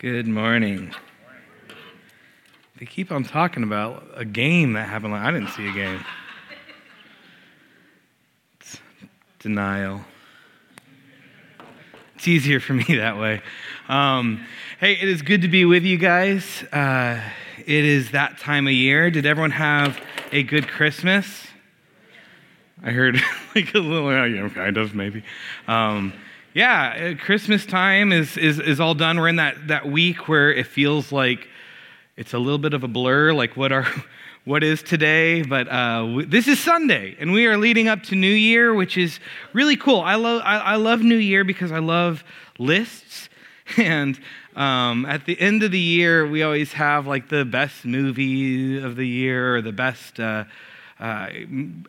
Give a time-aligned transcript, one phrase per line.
[0.00, 0.94] Good morning.
[2.78, 5.12] They keep on talking about a game that happened.
[5.12, 6.04] I didn't see a game.
[8.60, 8.78] It's
[9.40, 10.02] denial.
[12.14, 13.42] It's easier for me that way.
[13.88, 14.46] Um,
[14.78, 16.62] hey, it is good to be with you guys.
[16.72, 17.20] Uh,
[17.58, 19.10] it is that time of year.
[19.10, 21.48] Did everyone have a good Christmas?
[22.84, 23.20] I heard
[23.56, 25.24] like a little, you know, kind of maybe.
[25.66, 26.12] Um,
[26.54, 29.18] yeah, uh, Christmas time is, is, is all done.
[29.18, 31.48] We're in that, that week where it feels like
[32.16, 33.86] it's a little bit of a blur, like what are
[34.44, 38.32] what is today, but uh, this is Sunday, and we are leading up to New
[38.32, 39.20] Year, which is
[39.52, 40.00] really cool.
[40.00, 42.24] I love I, I love New Year because I love
[42.58, 43.28] lists,
[43.76, 44.18] and
[44.56, 48.96] um, at the end of the year, we always have like the best movie of
[48.96, 50.18] the year or the best.
[50.18, 50.44] Uh,
[51.00, 51.28] uh,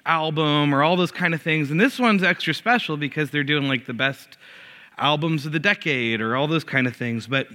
[0.06, 1.72] album or all those kind of things.
[1.72, 4.38] And this one's extra special because they're doing like the best
[5.00, 7.28] albums of the decade or all those kind of things.
[7.28, 7.48] But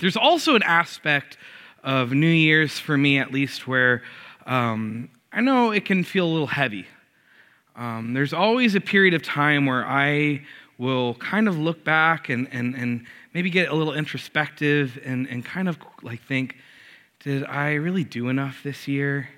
[0.00, 1.36] there's also an aspect
[1.84, 4.02] of New Year's, for me at least, where
[4.46, 6.86] um, I know it can feel a little heavy.
[7.76, 10.42] Um, there's always a period of time where I
[10.78, 15.44] will kind of look back and, and, and maybe get a little introspective and, and
[15.44, 16.56] kind of like think,
[17.20, 19.28] did I really do enough this year?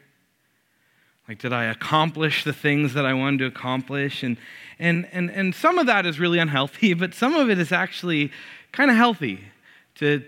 [1.28, 4.22] Like, did I accomplish the things that I wanted to accomplish?
[4.22, 4.36] And,
[4.78, 8.30] and, and, and some of that is really unhealthy, but some of it is actually
[8.72, 9.41] kind of healthy
[9.97, 10.22] to,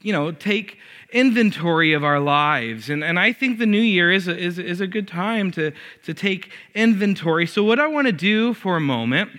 [0.00, 0.78] you know, take
[1.12, 2.88] inventory of our lives.
[2.88, 5.72] And, and I think the new year is a, is, is a good time to,
[6.04, 7.46] to take inventory.
[7.46, 9.30] So, what I want to do for a moment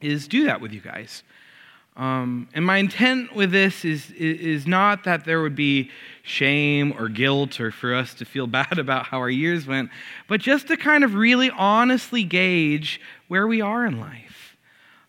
[0.00, 1.22] is do that with you guys.
[1.98, 5.90] Um, and my intent with this is, is not that there would be
[6.22, 9.90] shame or guilt or for us to feel bad about how our years went,
[10.28, 14.56] but just to kind of really honestly gauge where we are in life.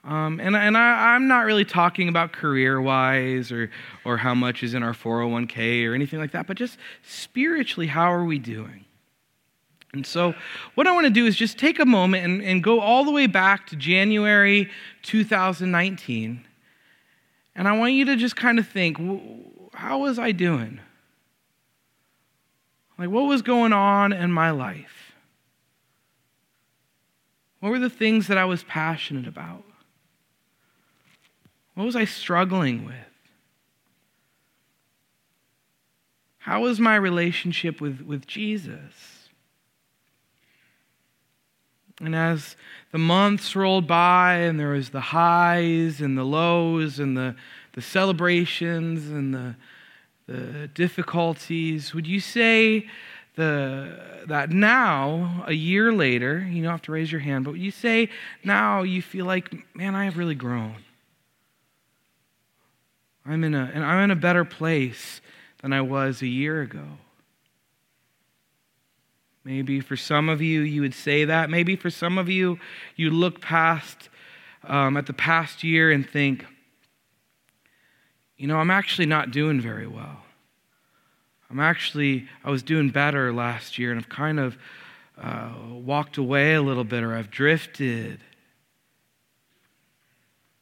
[0.03, 3.69] Um, and and I, am not really talking about career wise or,
[4.05, 8.11] or how much is in our 401k or anything like that, but just spiritually, how
[8.11, 8.85] are we doing?
[9.91, 10.33] And so,
[10.75, 13.11] what I want to do is just take a moment and, and go all the
[13.11, 14.69] way back to January
[15.03, 16.45] 2019
[17.59, 18.97] and I want you to just kind of think
[19.73, 20.80] how was I doing?
[22.97, 25.11] Like, what was going on in my life?
[27.59, 29.65] What were the things that I was passionate about?
[31.73, 32.95] What was I struggling with?
[36.37, 39.18] How was my relationship with, with Jesus?
[41.99, 42.55] And as
[42.92, 47.36] the months rolled by and there was the highs and the lows and the,
[47.73, 49.55] the celebrations and the,
[50.27, 52.88] the difficulties, would you say
[53.36, 57.61] the, that now, a year later, you don't have to raise your hand, but would
[57.61, 58.09] you say
[58.43, 60.76] now you feel like, man, I have really grown?
[63.26, 65.21] I'm in a, and I'm in a better place
[65.61, 66.86] than I was a year ago.
[69.44, 71.50] Maybe for some of you, you would say that.
[71.50, 72.60] Maybe for some of you,
[72.95, 74.10] you look past
[74.64, 76.45] um, at the past year and think,
[78.38, 80.23] you know, I'm actually not doing very well.
[81.50, 84.58] I'm actually, I was doing better last year and I've kind of
[85.22, 88.20] uh, walked away a little bit or I've drifted.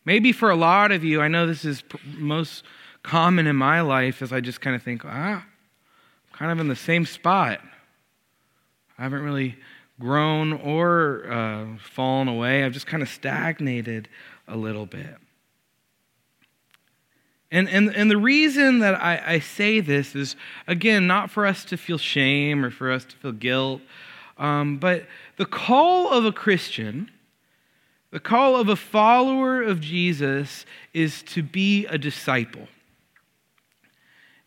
[0.05, 1.83] Maybe for a lot of you, I know this is
[2.17, 2.63] most
[3.03, 5.43] common in my life, as I just kind of think, ah, I'm
[6.31, 7.59] kind of in the same spot.
[8.97, 9.55] I haven't really
[9.99, 12.63] grown or uh, fallen away.
[12.63, 14.09] I've just kind of stagnated
[14.47, 15.17] a little bit.
[17.51, 20.35] And, and, and the reason that I, I say this is,
[20.67, 23.81] again, not for us to feel shame or for us to feel guilt,
[24.37, 25.05] um, but
[25.37, 27.09] the call of a Christian,
[28.11, 32.67] the call of a follower of Jesus, is to be a disciple.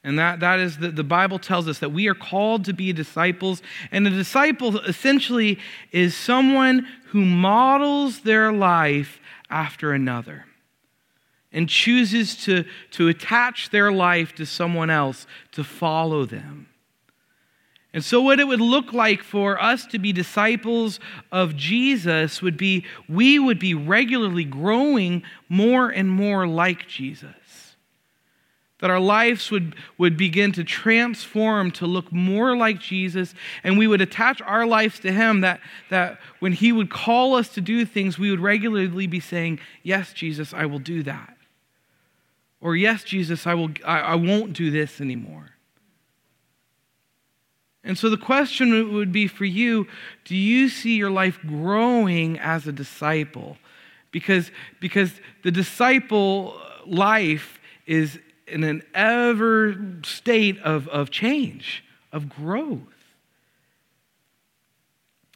[0.03, 2.93] And that, that is the, the Bible tells us that we are called to be
[2.93, 3.63] disciples.
[3.93, 5.59] And a disciple essentially
[5.93, 10.47] is someone who models their life after another
[11.53, 16.69] and chooses to, to attach their life to someone else to follow them.
[17.93, 21.01] And so, what it would look like for us to be disciples
[21.33, 27.35] of Jesus would be we would be regularly growing more and more like Jesus
[28.81, 33.87] that our lives would, would begin to transform to look more like Jesus, and we
[33.87, 35.61] would attach our lives to Him, that,
[35.91, 40.13] that when He would call us to do things, we would regularly be saying, Yes,
[40.13, 41.37] Jesus, I will do that.
[42.61, 45.51] Or, Yes, Jesus, I, will, I, I won't do this anymore.
[47.83, 49.87] And so the question would be for you
[50.25, 53.57] do you see your life growing as a disciple?
[54.11, 54.51] Because,
[54.81, 55.13] because
[55.45, 58.19] the disciple life is
[58.51, 62.81] in an ever state of, of change, of growth.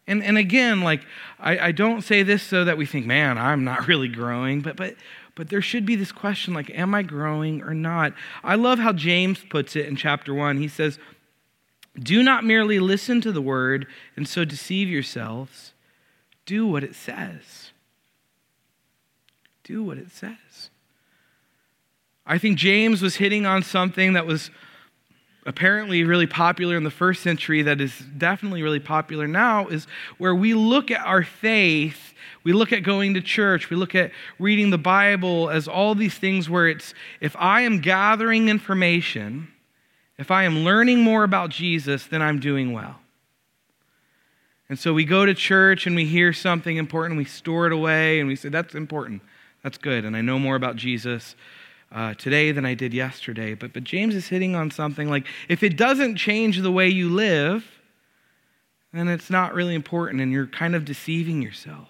[0.06, 1.06] And, and again, like,
[1.38, 4.76] I, I don't say this so that we think, man, I'm not really growing, but,
[4.76, 4.96] but,
[5.34, 8.12] but there should be this question like, am I growing or not?
[8.42, 10.58] I love how James puts it in chapter one.
[10.58, 10.98] He says,
[11.98, 15.72] Do not merely listen to the word and so deceive yourselves,
[16.46, 17.70] do what it says.
[19.62, 20.68] Do what it says.
[22.26, 24.50] I think James was hitting on something that was
[25.46, 29.86] apparently really popular in the first century that is definitely really popular now is
[30.16, 34.10] where we look at our faith we look at going to church we look at
[34.38, 39.48] reading the bible as all these things where it's if i am gathering information
[40.16, 42.96] if i am learning more about jesus then i'm doing well.
[44.70, 48.18] And so we go to church and we hear something important we store it away
[48.18, 49.20] and we say that's important.
[49.62, 51.36] That's good and i know more about jesus
[51.94, 53.54] uh, today than I did yesterday.
[53.54, 57.08] But, but James is hitting on something like if it doesn't change the way you
[57.08, 57.64] live,
[58.92, 61.88] then it's not really important and you're kind of deceiving yourself.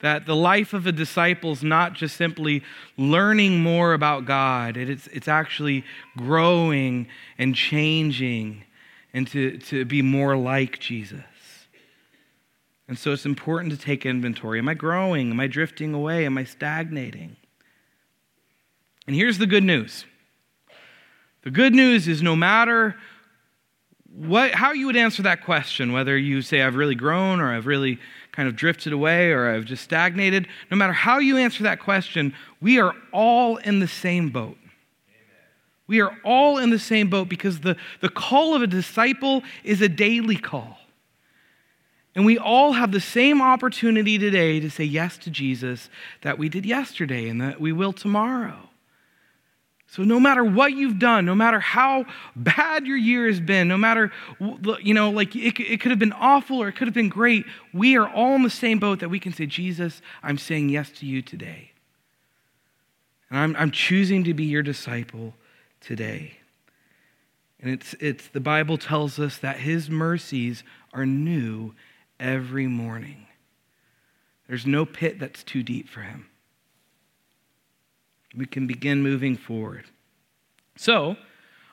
[0.00, 2.62] That the life of a disciple is not just simply
[2.96, 5.84] learning more about God, it's, it's actually
[6.16, 8.64] growing and changing
[9.12, 11.20] and to, to be more like Jesus.
[12.90, 14.58] And so it's important to take inventory.
[14.58, 15.30] Am I growing?
[15.30, 16.26] Am I drifting away?
[16.26, 17.36] Am I stagnating?
[19.06, 20.04] And here's the good news
[21.44, 22.96] the good news is no matter
[24.12, 27.66] what, how you would answer that question, whether you say, I've really grown or I've
[27.66, 28.00] really
[28.32, 32.34] kind of drifted away or I've just stagnated, no matter how you answer that question,
[32.60, 34.56] we are all in the same boat.
[35.86, 39.80] We are all in the same boat because the, the call of a disciple is
[39.80, 40.79] a daily call.
[42.20, 45.88] And we all have the same opportunity today to say yes to Jesus
[46.20, 48.68] that we did yesterday and that we will tomorrow.
[49.86, 52.04] So, no matter what you've done, no matter how
[52.36, 54.12] bad your year has been, no matter,
[54.82, 57.46] you know, like it, it could have been awful or it could have been great,
[57.72, 60.90] we are all in the same boat that we can say, Jesus, I'm saying yes
[60.98, 61.70] to you today.
[63.30, 65.32] And I'm, I'm choosing to be your disciple
[65.80, 66.36] today.
[67.60, 71.72] And it's, it's the Bible tells us that his mercies are new
[72.20, 73.26] every morning.
[74.46, 76.26] There's no pit that's too deep for him.
[78.36, 79.86] We can begin moving forward.
[80.76, 81.16] So,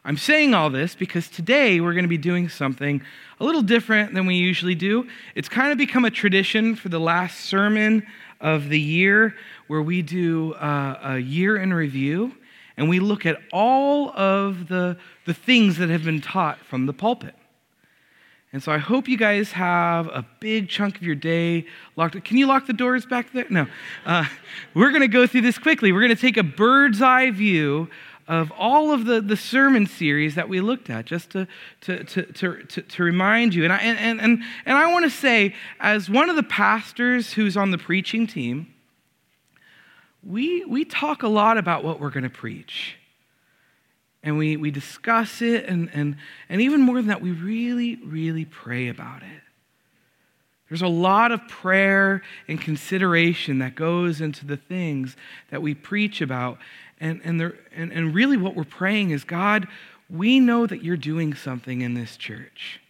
[0.04, 3.02] I'm saying all this because today we're going to be doing something
[3.42, 5.08] a little different than we usually do.
[5.36, 8.08] It's kind of become a tradition for the last sermon
[8.40, 9.36] of the year
[9.68, 12.32] where we do uh, a year in review
[12.78, 16.94] and we look at all of the, the things that have been taught from the
[16.94, 17.36] pulpit.
[18.54, 21.66] And so I hope you guys have a big chunk of your day
[21.98, 22.24] locked.
[22.24, 23.46] Can you lock the doors back there?
[23.50, 23.68] No.
[24.06, 24.26] Uh,
[24.74, 25.92] we're going to go through this quickly.
[25.92, 27.90] We're going to take a bird's eye view
[28.28, 31.48] of all of the, the sermon series that we looked at, just to,
[31.82, 33.64] to, to, to, to, to remind you.
[33.64, 37.56] And I, and, and, and I want to say, as one of the pastors who's
[37.56, 38.74] on the preaching team,
[40.24, 42.98] we, we talk a lot about what we're going to preach
[44.28, 46.18] and we, we discuss it, and, and,
[46.50, 49.42] and even more than that, we really, really pray about it.
[50.68, 55.16] There's a lot of prayer and consideration that goes into the things
[55.50, 56.58] that we preach about.
[57.00, 59.66] And, and, there, and, and really, what we're praying is God,
[60.10, 62.82] we know that you're doing something in this church.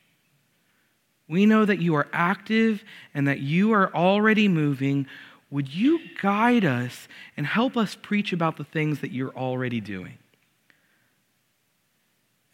[1.28, 5.06] We know that you are active and that you are already moving.
[5.52, 10.18] Would you guide us and help us preach about the things that you're already doing?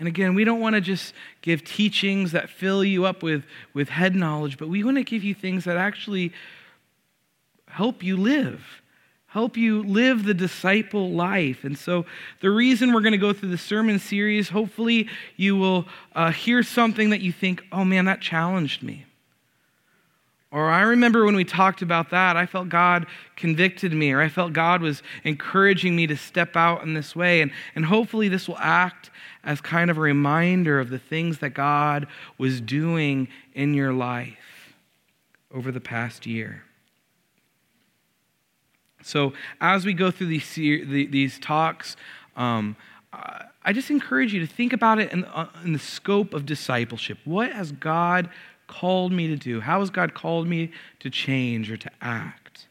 [0.04, 3.88] And again, we don't want to just give teachings that fill you up with, with
[3.88, 6.34] head knowledge, but we want to give you things that actually
[7.68, 8.82] help you live,
[9.28, 11.64] help you live the disciple life.
[11.64, 12.06] And so,
[12.42, 15.08] the reason we're going to go through the sermon series, hopefully,
[15.38, 19.06] you will uh, hear something that you think, oh man, that challenged me.
[20.52, 23.08] Or I remember when we talked about that, I felt God
[23.38, 27.40] convicted me, or I felt God was encouraging me to step out in this way.
[27.40, 29.10] And, and hopefully, this will act
[29.44, 32.08] as kind of a reminder of the things that God
[32.38, 34.74] was doing in your life
[35.54, 36.64] over the past year.
[39.04, 41.98] So, as we go through these, these talks,
[42.38, 42.76] um,
[43.66, 47.18] I just encourage you to think about it in, uh, in the scope of discipleship.
[47.26, 48.30] What has God
[48.68, 49.62] called me to do?
[49.62, 52.68] How has God called me to change or to act?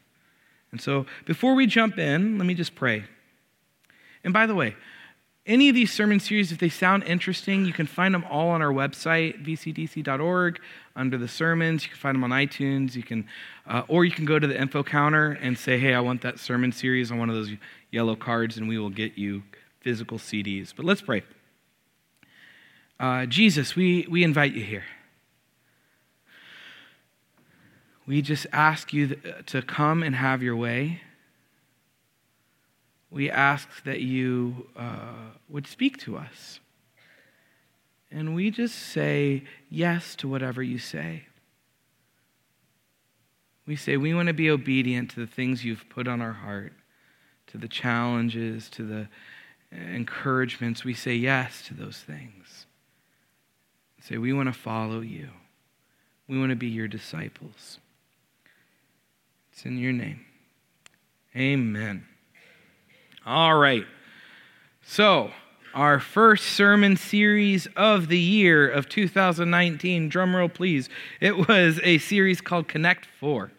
[0.71, 3.03] And so, before we jump in, let me just pray.
[4.23, 4.75] And by the way,
[5.45, 8.61] any of these sermon series, if they sound interesting, you can find them all on
[8.61, 10.59] our website, vcdc.org,
[10.95, 11.83] under the sermons.
[11.83, 12.95] You can find them on iTunes.
[12.95, 13.27] You can,
[13.67, 16.39] uh, or you can go to the info counter and say, "Hey, I want that
[16.39, 17.51] sermon series on one of those
[17.91, 19.43] yellow cards and we will get you
[19.83, 20.73] physical CDs.
[20.75, 21.23] But let's pray.
[22.99, 24.85] Uh, Jesus, we, we invite you here.
[28.05, 31.01] We just ask you to come and have your way.
[33.13, 35.13] We ask that you uh,
[35.47, 36.59] would speak to us.
[38.11, 41.27] And we just say yes to whatever you say.
[43.67, 46.73] We say we want to be obedient to the things you've put on our heart,
[47.47, 49.07] to the challenges, to the
[49.71, 50.83] encouragements.
[50.83, 52.65] We say yes to those things.
[54.01, 55.29] Say, we want to follow you.
[56.27, 57.77] We want to be your disciples.
[59.51, 60.25] It's in your name.
[61.35, 62.05] Amen.
[63.25, 63.85] All right.
[64.85, 65.31] So,
[65.73, 70.89] our first sermon series of the year of 2019, drumroll please,
[71.21, 73.49] it was a series called Connect 4.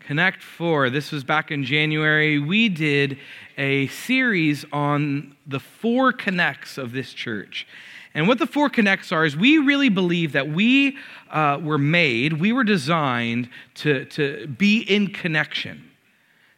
[0.00, 0.90] Connect 4.
[0.90, 2.38] This was back in January.
[2.38, 3.16] We did
[3.56, 7.66] a series on the four connects of this church.
[8.12, 10.98] And what the four connects are is we really believe that we
[11.30, 15.90] uh, were made, we were designed to, to be in connection,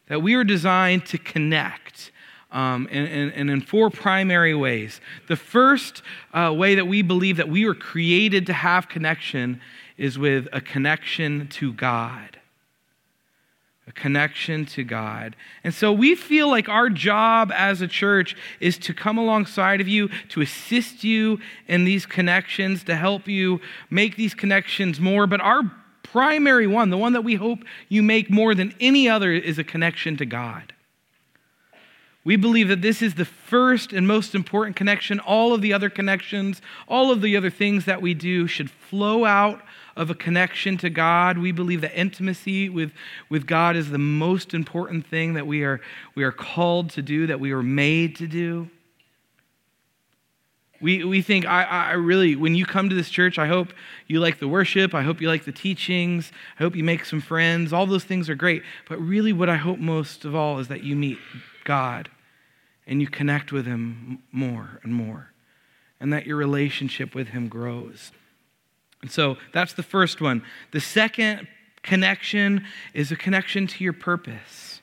[0.09, 2.13] that we are designed to connect.
[2.53, 5.01] Um, and, and, and, in four primary ways.
[5.29, 6.01] The first
[6.33, 9.61] uh, way that we believe that we were created to have connection
[9.99, 12.39] is with a connection to God
[13.89, 15.37] a connection to God.
[15.63, 19.87] And so we feel like our job as a church is to come alongside of
[19.87, 25.27] you, to assist you in these connections, to help you make these connections more.
[25.29, 25.63] But our
[26.16, 27.58] primary one, the one that we hope
[27.90, 30.73] you make more than any other, is a connection to God.
[32.25, 35.20] We believe that this is the first and most important connection.
[35.20, 39.26] All of the other connections, all of the other things that we do should flow
[39.26, 39.61] out
[39.94, 41.37] of a connection to God.
[41.37, 42.92] We believe that intimacy with,
[43.28, 45.82] with God is the most important thing that we are,
[46.14, 48.70] we are called to do, that we are made to do.
[50.80, 53.73] We, we think, I, I really, when you come to this church, I hope
[54.06, 54.95] you like the worship.
[54.95, 56.33] I hope you like the teachings.
[56.59, 57.73] I hope you make some friends.
[57.73, 58.62] All those things are great.
[58.88, 61.18] But really, what I hope most of all is that you meet
[61.64, 62.11] God
[62.87, 65.33] and you connect with Him more and more,
[65.99, 68.12] and that your relationship with Him grows.
[69.02, 70.42] And so that's the first one.
[70.73, 71.49] The second
[71.83, 72.64] connection
[72.95, 74.80] is a connection to your purpose.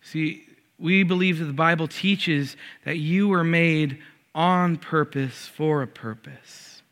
[0.00, 0.46] See,
[0.80, 3.98] we believe that the Bible teaches that you were made
[4.34, 6.82] on purpose for a purpose.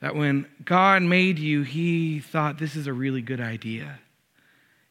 [0.00, 4.00] That when God made you, He thought this is a really good idea.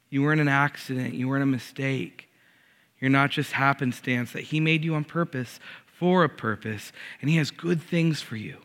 [0.09, 2.29] You weren't an accident, you weren't a mistake.
[2.99, 7.37] You're not just happenstance, that He made you on purpose for a purpose, and He
[7.37, 8.57] has good things for you.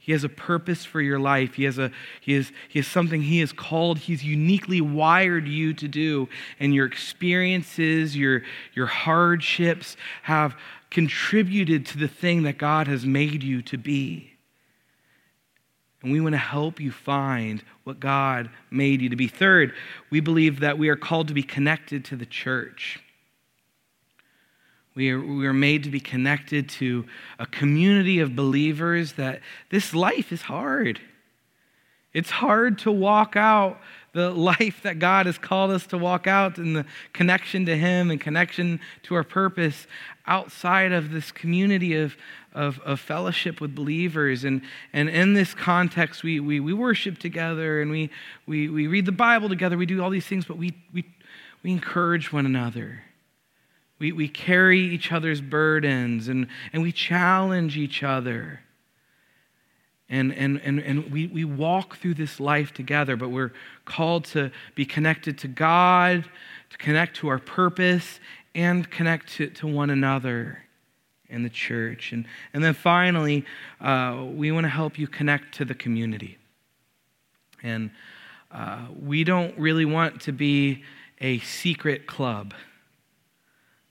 [0.00, 1.54] He has a purpose for your life.
[1.54, 1.92] He has, a,
[2.22, 6.28] he, has, he has something He has called, He's uniquely wired you to do.
[6.58, 8.42] And your experiences, your,
[8.74, 10.56] your hardships have
[10.90, 14.32] contributed to the thing that God has made you to be.
[16.02, 19.28] And we want to help you find what God made you to be.
[19.28, 19.74] Third,
[20.08, 23.00] we believe that we are called to be connected to the church.
[24.94, 27.06] We are, we are made to be connected to
[27.38, 31.00] a community of believers that this life is hard.
[32.12, 33.80] It's hard to walk out
[34.12, 38.10] the life that God has called us to walk out and the connection to Him
[38.10, 39.86] and connection to our purpose
[40.26, 42.16] outside of this community of,
[42.52, 44.42] of, of fellowship with believers.
[44.42, 48.10] And, and in this context, we, we, we worship together and we,
[48.46, 49.78] we, we read the Bible together.
[49.78, 51.04] We do all these things, but we, we,
[51.62, 53.04] we encourage one another.
[54.00, 58.60] We, we carry each other's burdens and, and we challenge each other.
[60.08, 63.52] And, and, and, and we, we walk through this life together, but we're
[63.84, 66.24] called to be connected to God,
[66.70, 68.18] to connect to our purpose,
[68.54, 70.64] and connect to, to one another
[71.28, 72.10] in the church.
[72.12, 73.44] And, and then finally,
[73.80, 76.38] uh, we want to help you connect to the community.
[77.62, 77.90] And
[78.50, 80.82] uh, we don't really want to be
[81.20, 82.54] a secret club.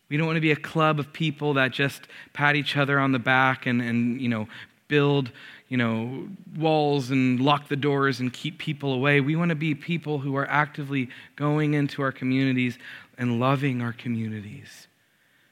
[0.10, 3.12] We don't want to be a club of people that just pat each other on
[3.12, 4.48] the back and, and you know,
[4.88, 5.32] build,
[5.70, 9.22] you know, walls and lock the doors and keep people away.
[9.22, 12.78] We want to be people who are actively going into our communities
[13.18, 14.88] and loving our communities,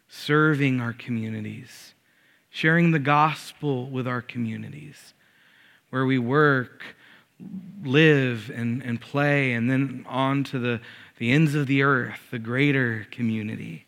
[0.09, 1.93] serving our communities,
[2.49, 5.13] sharing the gospel with our communities,
[5.91, 6.83] where we work,
[7.83, 10.81] live, and, and play, and then on to the,
[11.17, 13.86] the ends of the earth, the greater community.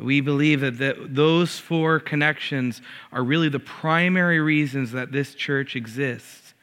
[0.00, 2.80] We believe that those four connections
[3.12, 6.54] are really the primary reasons that this church exists.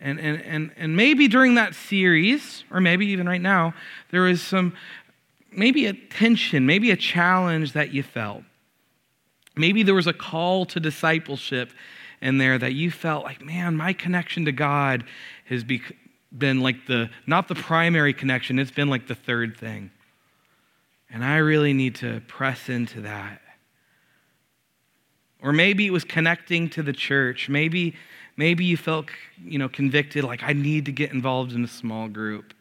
[0.00, 3.74] And, and, and, and maybe during that series, or maybe even right now,
[4.10, 4.74] there is some
[5.52, 8.42] maybe a tension, maybe a challenge that you felt.
[9.54, 11.72] Maybe there was a call to discipleship
[12.20, 15.04] in there that you felt like, man, my connection to God
[15.46, 19.90] has been like the, not the primary connection, it's been like the third thing.
[21.12, 23.42] And I really need to press into that.
[25.42, 27.50] Or maybe it was connecting to the church.
[27.50, 27.94] Maybe,
[28.36, 29.06] maybe you felt,
[29.44, 32.54] you know, convicted, like I need to get involved in a small group.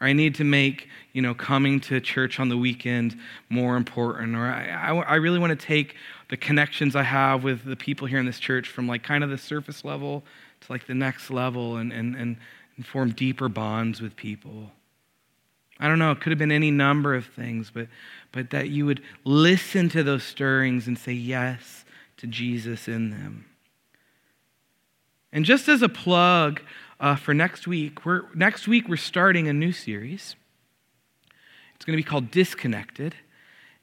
[0.00, 4.36] Or I need to make, you know, coming to church on the weekend more important.
[4.36, 5.96] Or I, I, I really want to take
[6.28, 9.30] the connections I have with the people here in this church from like kind of
[9.30, 10.22] the surface level
[10.60, 12.36] to like the next level and, and, and,
[12.76, 14.70] and form deeper bonds with people.
[15.82, 17.88] I don't know, it could have been any number of things, but,
[18.30, 21.84] but that you would listen to those stirrings and say yes
[22.18, 23.46] to Jesus in them.
[25.32, 26.62] And just as a plug
[27.00, 30.36] uh, for next week, we're, next week we're starting a new series.
[31.74, 33.16] It's going to be called Disconnected,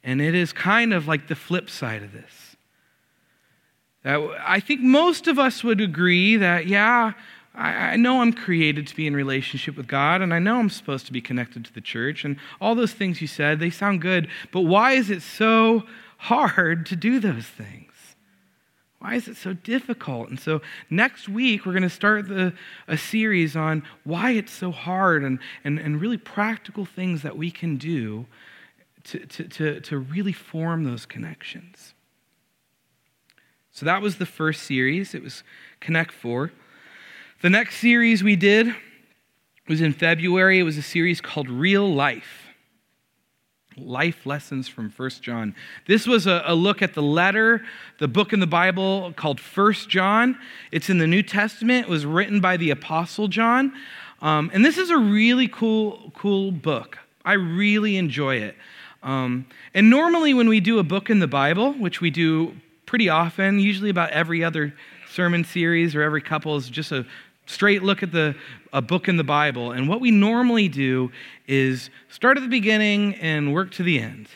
[0.01, 2.55] and it is kind of like the flip side of this.
[4.05, 7.11] I think most of us would agree that, yeah,
[7.55, 11.05] I, know I'm created to be in relationship with God, and I know I'm supposed
[11.07, 14.29] to be connected to the church, and all those things you said, they sound good,
[14.51, 15.83] but why is it so
[16.17, 17.89] hard to do those things?
[18.99, 20.29] Why is it so difficult?
[20.29, 22.53] And so next week, we're going to start the,
[22.87, 27.49] a series on why it's so hard and, and, and really practical things that we
[27.49, 28.25] can do
[29.05, 31.93] to, to, to, to really form those connections.
[33.71, 35.15] So that was the first series.
[35.15, 35.43] It was
[35.79, 36.51] Connect 4.
[37.41, 38.75] The next series we did
[39.69, 40.59] was in February.
[40.59, 42.49] It was a series called Real Life.
[43.77, 45.55] Life Lessons from First John.
[45.87, 47.63] This was a, a, look at the letter,
[47.97, 50.37] the book in the Bible called First John.
[50.73, 51.87] It's in the New Testament.
[51.87, 53.71] It was written by the Apostle John.
[54.21, 56.97] Um, and this is a really cool, cool book.
[57.23, 58.57] I really enjoy it.
[59.01, 62.53] Um, and normally, when we do a book in the Bible, which we do
[62.85, 64.73] pretty often, usually about every other
[65.09, 67.05] sermon series or every couple, is just a
[67.49, 68.35] straight look at the
[68.71, 69.71] a book in the Bible.
[69.71, 71.11] And what we normally do
[71.47, 74.27] is start at the beginning and work to the end.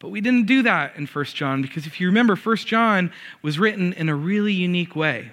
[0.00, 3.58] But we didn't do that in 1 John because if you remember, 1 John was
[3.58, 5.30] written in a really unique way.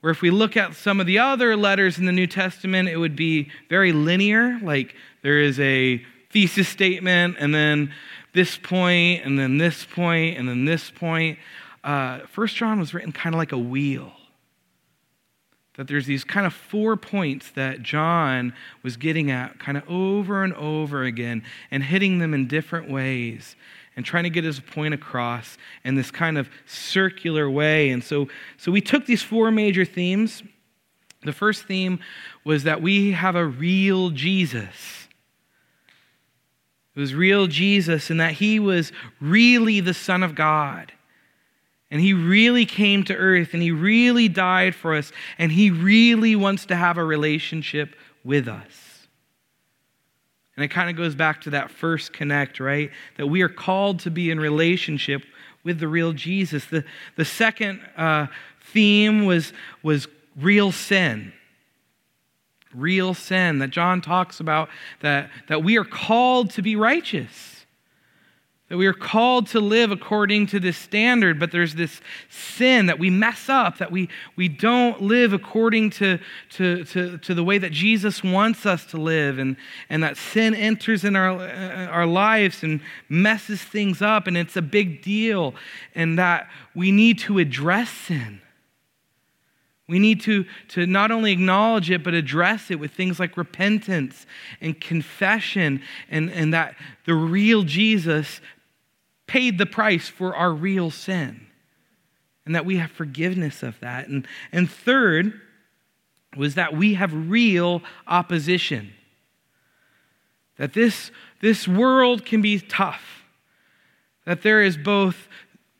[0.00, 2.96] Where if we look at some of the other letters in the New Testament, it
[2.96, 7.92] would be very linear, like there is a thesis statement, and then
[8.32, 11.38] this point, and then this point, and then this point.
[11.84, 14.12] Uh, First John was written kind of like a wheel
[15.80, 20.44] that there's these kind of four points that John was getting at kind of over
[20.44, 23.56] and over again and hitting them in different ways
[23.96, 27.88] and trying to get his point across in this kind of circular way.
[27.88, 30.42] And so, so we took these four major themes.
[31.22, 32.00] The first theme
[32.44, 35.08] was that we have a real Jesus.
[36.94, 40.92] It was real Jesus, and that he was really the Son of God
[41.90, 46.36] and he really came to earth and he really died for us and he really
[46.36, 49.06] wants to have a relationship with us.
[50.56, 52.90] And it kind of goes back to that first connect, right?
[53.16, 55.22] That we are called to be in relationship
[55.64, 56.66] with the real Jesus.
[56.66, 56.84] The,
[57.16, 58.26] the second uh,
[58.60, 61.32] theme was, was real sin.
[62.74, 64.68] Real sin that John talks about,
[65.00, 67.59] that, that we are called to be righteous
[68.70, 73.00] that we are called to live according to this standard, but there's this sin that
[73.00, 77.58] we mess up, that we, we don't live according to, to, to, to the way
[77.58, 79.56] that Jesus wants us to live, and,
[79.88, 84.56] and that sin enters in our, uh, our lives and messes things up, and it's
[84.56, 85.52] a big deal,
[85.96, 88.40] and that we need to address sin.
[89.88, 94.26] We need to, to not only acknowledge it, but address it with things like repentance
[94.60, 98.40] and confession, and, and that the real Jesus
[99.30, 101.46] paid the price for our real sin
[102.44, 104.08] and that we have forgiveness of that.
[104.08, 105.40] And, and third
[106.36, 108.92] was that we have real opposition.
[110.58, 113.22] That this, this world can be tough.
[114.26, 115.28] That there is both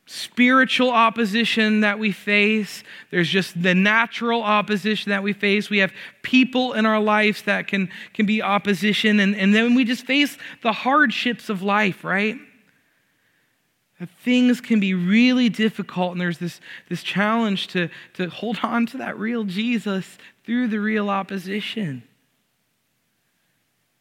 [0.06, 5.68] spiritual opposition that we face, there's just the natural opposition that we face.
[5.68, 9.84] We have people in our lives that can, can be opposition, and, and then we
[9.84, 12.36] just face the hardships of life, right?
[14.00, 18.86] That things can be really difficult, and there's this, this challenge to, to hold on
[18.86, 22.02] to that real Jesus through the real opposition.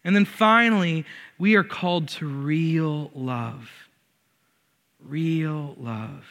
[0.03, 1.05] And then finally,
[1.37, 3.69] we are called to real love.
[5.05, 6.25] Real love.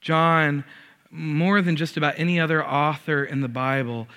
[0.00, 0.64] John,
[1.10, 4.08] more than just about any other author in the Bible,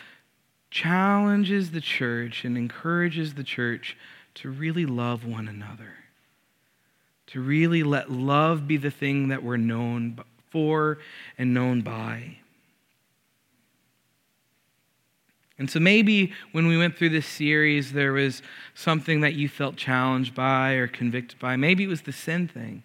[0.70, 3.98] challenges the church and encourages the church
[4.36, 5.96] to really love one another,
[7.32, 10.98] to really let love be the thing that we're known for
[11.38, 12.38] and known by.
[15.58, 18.42] And so maybe when we went through this series, there was
[18.74, 21.56] something that you felt challenged by or convicted by.
[21.56, 22.84] Maybe it was the sin thing.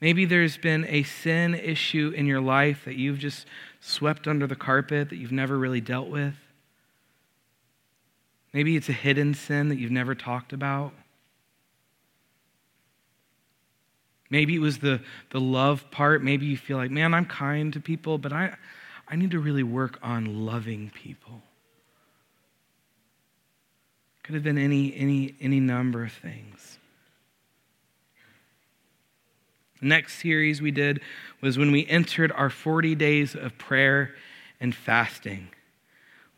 [0.00, 3.46] Maybe there's been a sin issue in your life that you've just
[3.80, 6.34] swept under the carpet that you've never really dealt with.
[8.52, 10.92] Maybe it's a hidden sin that you've never talked about.
[14.32, 16.24] Maybe it was the, the love part.
[16.24, 18.56] Maybe you feel like, man, I'm kind to people, but I,
[19.06, 21.42] I need to really work on loving people.
[24.22, 26.78] Could have been any, any, any number of things.
[29.82, 31.02] Next series we did
[31.42, 34.14] was when we entered our 40 days of prayer
[34.58, 35.48] and fasting,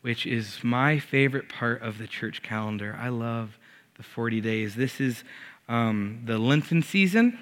[0.01, 2.97] which is my favorite part of the church calendar.
[2.99, 3.57] I love
[3.95, 4.75] the 40 days.
[4.75, 5.23] This is
[5.69, 7.39] um, the Lenten season.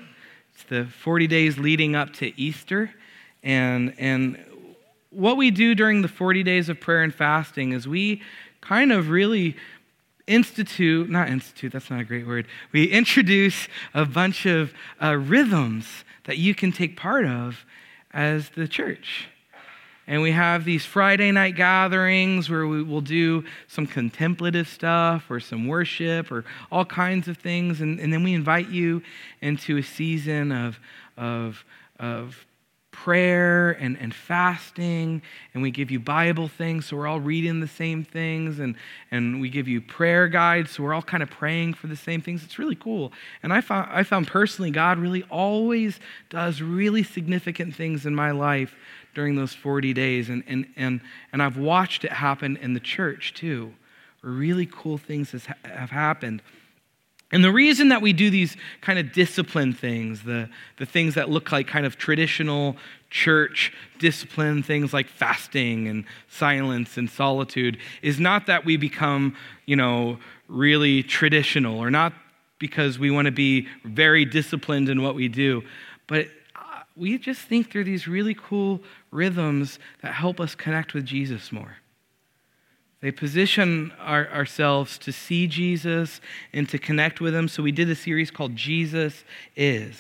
[0.54, 2.92] It's the 40 days leading up to Easter.
[3.44, 4.44] And, and
[5.10, 8.22] what we do during the 40 days of prayer and fasting is we
[8.62, 9.56] kind of really
[10.28, 12.48] institute, not institute, that's not a great word.
[12.72, 17.66] We introduce a bunch of uh, rhythms that you can take part of
[18.12, 19.28] as the church.
[20.06, 25.40] And we have these Friday night gatherings where we will do some contemplative stuff or
[25.40, 27.80] some worship or all kinds of things.
[27.80, 29.02] And, and then we invite you
[29.42, 30.80] into a season of,
[31.18, 31.64] of,
[32.00, 32.46] of
[32.94, 35.22] prayer and, and fasting,
[35.54, 38.76] and we give you Bible things, so we're all reading the same things, and,
[39.12, 42.22] and we give you prayer guides, so we're all kind of praying for the same
[42.22, 42.44] things.
[42.44, 43.12] It's really cool.
[43.42, 48.32] And I found, I found personally, God really always does really significant things in my
[48.32, 48.76] life
[49.14, 53.34] during those 40 days, and, and, and, and I've watched it happen in the church
[53.34, 53.74] too,
[54.22, 56.42] really cool things has, have happened.
[57.34, 61.30] And the reason that we do these kind of discipline things, the, the things that
[61.30, 62.78] look like kind of traditional
[63.10, 69.76] church discipline, things like fasting and silence and solitude, is not that we become, you
[69.76, 72.14] know, really traditional or not
[72.60, 75.64] because we want to be very disciplined in what we do,
[76.08, 76.28] but
[76.96, 81.78] we just think they're these really cool rhythms that help us connect with Jesus more.
[83.02, 86.22] They position our, ourselves to see Jesus
[86.54, 87.48] and to connect with him.
[87.48, 89.26] So we did a series called Jesus
[89.56, 89.98] Is,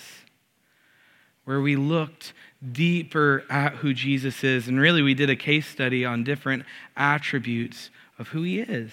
[1.43, 2.33] where we looked
[2.71, 4.69] deeper at who Jesus is.
[4.69, 6.63] And really, we did a case study on different
[6.95, 8.91] attributes of who he is,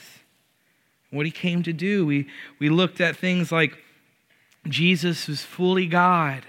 [1.11, 2.05] what he came to do.
[2.05, 2.27] We,
[2.59, 3.79] we looked at things like
[4.67, 6.45] Jesus was fully God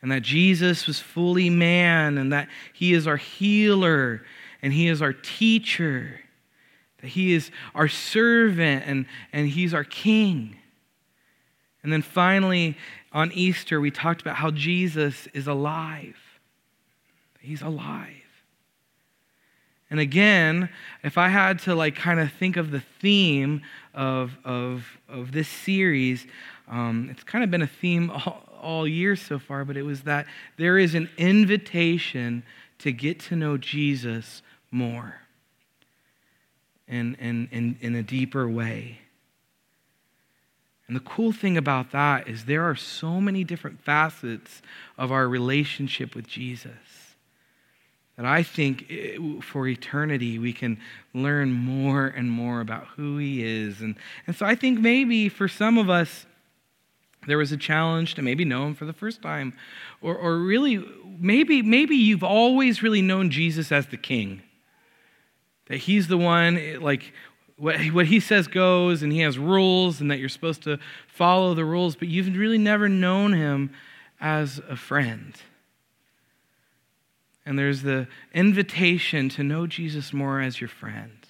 [0.00, 4.22] and that Jesus was fully man, and that He is our healer,
[4.62, 6.20] and He is our teacher,
[7.00, 10.56] that He is our servant and, and He's our King.
[11.82, 12.76] And then finally,
[13.12, 16.16] on Easter, we talked about how Jesus is alive.
[17.40, 18.14] He's alive.
[19.90, 20.68] And again,
[21.02, 23.62] if I had to like kind of think of the theme
[23.94, 26.26] of, of, of this series,
[26.68, 30.02] um, it's kind of been a theme all, all year so far, but it was
[30.02, 32.42] that there is an invitation
[32.78, 35.20] to get to know Jesus more
[36.86, 39.00] in, in, in, in a deeper way.
[40.86, 44.62] And the cool thing about that is there are so many different facets
[44.96, 46.72] of our relationship with Jesus
[48.16, 50.78] that I think eh, for eternity we can
[51.14, 53.80] learn more and more about who he is.
[53.80, 56.26] And, and so I think maybe for some of us,
[57.26, 59.52] there was a challenge to maybe know him for the first time.
[60.00, 60.84] Or, or really,
[61.18, 64.42] maybe, maybe you've always really known Jesus as the king.
[65.66, 67.12] That he's the one, like,
[67.56, 71.54] what, what he says goes, and he has rules, and that you're supposed to follow
[71.54, 73.70] the rules, but you've really never known him
[74.20, 75.34] as a friend.
[77.44, 81.26] And there's the invitation to know Jesus more as your friend.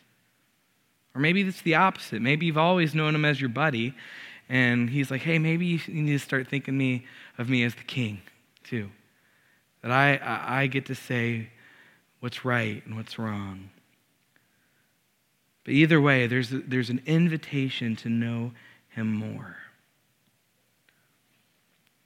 [1.15, 2.21] Or maybe it's the opposite.
[2.21, 3.95] Maybe you've always known him as your buddy,
[4.49, 7.07] and he's like, hey, maybe you need to start thinking me,
[7.37, 8.21] of me as the king,
[8.65, 8.91] too.
[9.83, 11.51] That I, I, I get to say
[12.21, 13.71] what's right and what's wrong.
[15.65, 18.53] But either way, there's, there's an invitation to know
[18.89, 19.57] him more.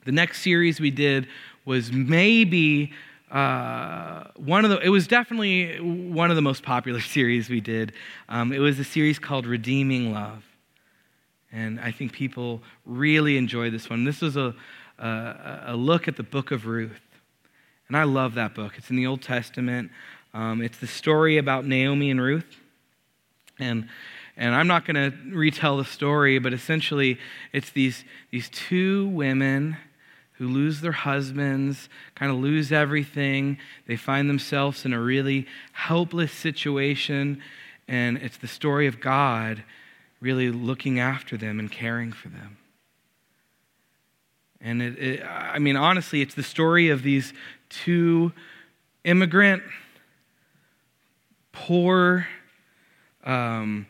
[0.05, 1.29] The next series we did
[1.65, 2.93] was maybe
[3.31, 7.93] uh, one of the, it was definitely one of the most popular series we did.
[8.29, 10.43] Um, it was a series called Redeeming Love.
[11.53, 14.05] And I think people really enjoy this one.
[14.05, 14.55] This was a,
[14.99, 17.01] a, a look at the book of Ruth.
[17.89, 18.73] And I love that book.
[18.79, 19.91] It's in the Old Testament.
[20.33, 22.57] Um, it's the story about Naomi and Ruth.
[23.59, 23.89] And,
[24.37, 27.19] and I'm not going to retell the story, but essentially,
[27.53, 29.77] it's these, these two women
[30.33, 33.59] who lose their husbands, kind of lose everything.
[33.87, 37.43] They find themselves in a really helpless situation,
[37.87, 39.63] and it's the story of God
[40.23, 42.57] really looking after them and caring for them.
[44.61, 47.35] And it, it, I mean, honestly, it's the story of these
[47.69, 48.33] two
[49.03, 49.65] immigrant,
[51.51, 52.29] poor
[53.25, 53.87] um,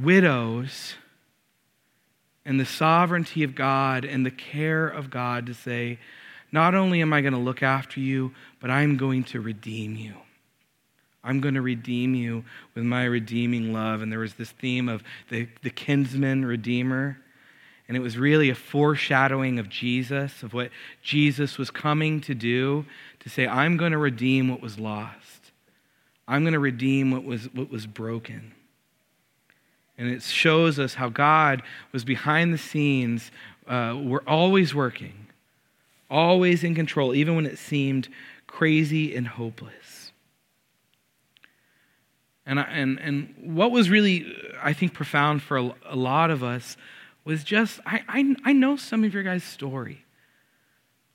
[0.00, 0.94] widows
[2.44, 5.98] and the sovereignty of God and the care of God to say,
[6.52, 10.14] not only am I going to look after you, but I'm going to redeem you.
[11.24, 14.02] I'm going to redeem you with my redeeming love.
[14.02, 17.18] And there was this theme of the, the kinsman redeemer.
[17.88, 20.70] And it was really a foreshadowing of Jesus, of what
[21.02, 22.86] Jesus was coming to do,
[23.20, 25.52] to say, I'm going to redeem what was lost.
[26.26, 28.52] I'm going to redeem what was, what was broken.
[29.96, 33.30] And it shows us how God was behind the scenes.
[33.66, 35.26] Uh, we're always working,
[36.10, 38.08] always in control, even when it seemed
[38.46, 39.93] crazy and hopeless.
[42.46, 44.26] And, and, and what was really,
[44.62, 46.76] I think, profound for a, a lot of us
[47.24, 50.04] was just I, I, I know some of your guys' story.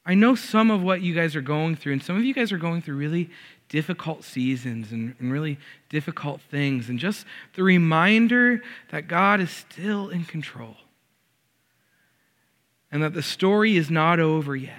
[0.05, 2.51] I know some of what you guys are going through, and some of you guys
[2.51, 3.29] are going through really
[3.67, 6.89] difficult seasons and, and really difficult things.
[6.89, 10.75] And just the reminder that God is still in control
[12.91, 14.73] and that the story is not over yet.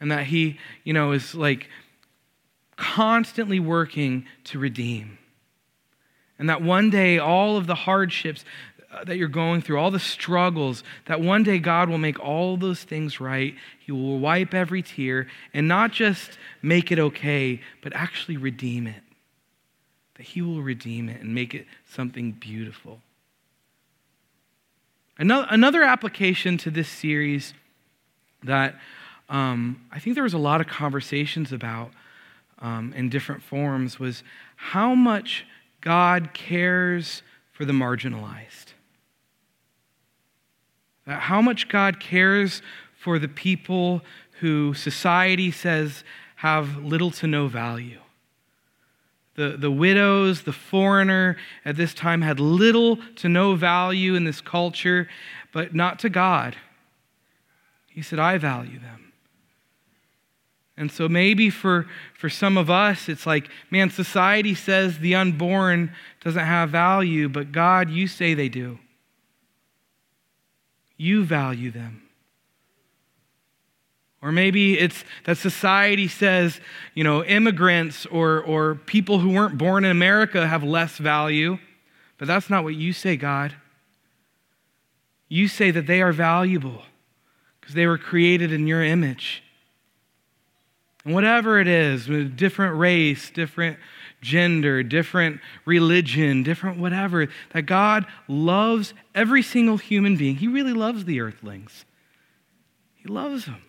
[0.00, 1.68] And that He, you know, is like
[2.82, 5.16] constantly working to redeem.
[6.38, 8.44] And that one day, all of the hardships
[8.92, 12.56] uh, that you're going through, all the struggles, that one day God will make all
[12.56, 13.54] those things right.
[13.78, 19.02] He will wipe every tear and not just make it okay, but actually redeem it.
[20.16, 23.00] That He will redeem it and make it something beautiful.
[25.18, 27.54] Another, application to this series
[28.42, 28.74] that
[29.28, 31.92] um, I think there was a lot of conversations about
[32.62, 34.22] um, in different forms was
[34.56, 35.44] how much
[35.82, 37.22] God cares
[37.52, 38.72] for the marginalized.
[41.06, 42.62] Uh, how much God cares
[42.96, 44.00] for the people
[44.40, 46.04] who society says
[46.36, 47.98] have little to no value.
[49.34, 54.40] The, the widows, the foreigner at this time had little to no value in this
[54.40, 55.08] culture,
[55.52, 56.56] but not to God.
[57.88, 59.11] He said, I value them.
[60.76, 65.92] And so maybe for, for some of us, it's like, man, society says the unborn
[66.24, 68.78] doesn't have value, but God, you say they do.
[70.96, 72.02] You value them.
[74.22, 76.60] Or maybe it's that society says,
[76.94, 81.58] you know, immigrants or, or people who weren't born in America have less value.
[82.18, 83.52] But that's not what you say, God.
[85.28, 86.82] You say that they are valuable
[87.60, 89.41] because they were created in your image.
[91.04, 93.78] And whatever it is, different race, different
[94.20, 100.36] gender, different religion, different whatever, that God loves every single human being.
[100.36, 101.84] He really loves the earthlings.
[102.94, 103.62] He loves them.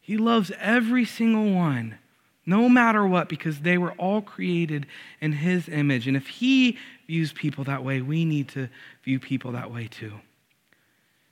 [0.00, 1.98] He loves every single one,
[2.46, 4.86] no matter what, because they were all created
[5.20, 6.08] in His image.
[6.08, 8.70] And if He views people that way, we need to
[9.04, 10.14] view people that way too.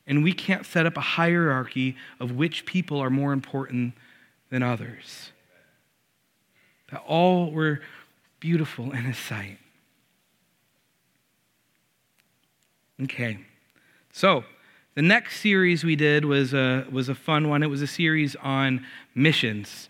[0.07, 3.95] And we can't set up a hierarchy of which people are more important
[4.51, 5.33] than others
[6.91, 7.81] that all were
[8.41, 9.59] beautiful in his sight.
[13.03, 13.39] Okay,
[14.13, 14.45] so
[14.95, 17.63] the next series we did was a, was a fun one.
[17.63, 18.85] It was a series on
[19.15, 19.89] missions.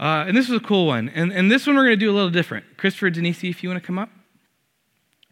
[0.00, 1.10] Uh, and this was a cool one.
[1.10, 2.64] And, and this one we're going to do a little different.
[2.76, 4.08] Christopher Denise, if you want to come up.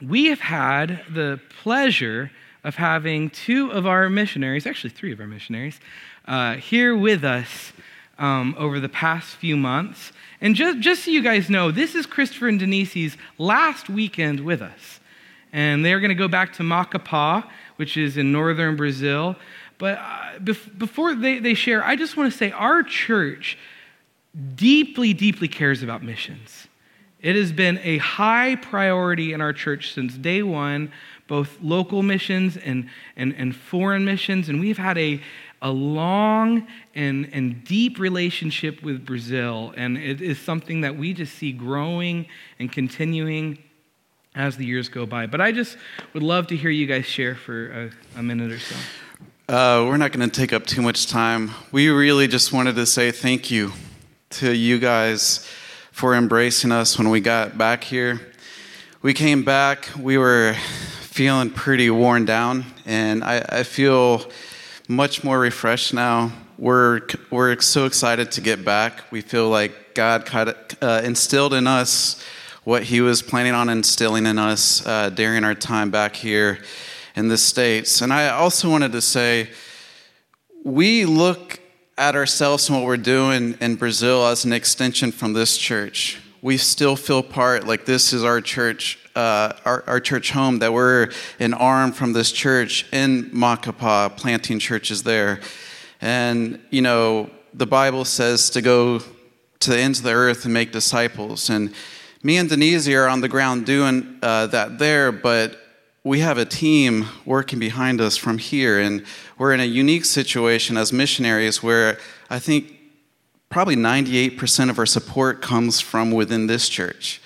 [0.02, 2.30] We have had the pleasure
[2.62, 5.80] of having two of our missionaries, actually three of our missionaries,
[6.26, 7.72] uh, here with us
[8.20, 10.12] um, over the past few months.
[10.40, 14.62] And just, just so you guys know, this is Christopher and Denise's last weekend with
[14.62, 15.00] us.
[15.52, 19.34] And they're going to go back to Macapá, which is in northern Brazil.
[19.78, 23.58] But uh, bef- before they, they share, I just want to say our church
[24.54, 26.68] deeply, deeply cares about missions.
[27.20, 30.92] It has been a high priority in our church since day one,
[31.26, 34.48] both local missions and, and, and foreign missions.
[34.48, 35.20] And we've had a,
[35.62, 41.34] a long and, and deep relationship with Brazil, and it is something that we just
[41.34, 42.26] see growing
[42.58, 43.58] and continuing
[44.34, 45.26] as the years go by.
[45.26, 45.76] But I just
[46.14, 48.76] would love to hear you guys share for a, a minute or so.
[49.48, 51.50] Uh, we're not going to take up too much time.
[51.72, 53.72] We really just wanted to say thank you
[54.30, 55.46] to you guys
[55.90, 58.20] for embracing us when we got back here.
[59.02, 60.54] we came back, we were
[61.00, 64.30] feeling pretty worn down, and I, I feel
[64.90, 66.32] much more refreshed now.
[66.58, 69.04] We're, we're so excited to get back.
[69.12, 72.20] We feel like God kind of, uh, instilled in us
[72.64, 76.58] what He was planning on instilling in us uh, during our time back here
[77.14, 78.02] in the States.
[78.02, 79.50] And I also wanted to say,
[80.64, 81.60] we look
[81.96, 86.20] at ourselves and what we're doing in Brazil as an extension from this church.
[86.42, 90.72] We still feel part, like this is our church, uh, our, our church home, that
[90.72, 95.40] we're an arm from this church in Macapá, planting churches there.
[96.00, 99.00] And, you know, the Bible says to go
[99.58, 101.50] to the ends of the earth and make disciples.
[101.50, 101.74] And
[102.22, 105.58] me and Denise are on the ground doing uh, that there, but
[106.02, 109.04] we have a team working behind us from here, and
[109.36, 111.98] we're in a unique situation as missionaries where
[112.30, 112.72] I think
[113.50, 117.19] probably 98% of our support comes from within this church.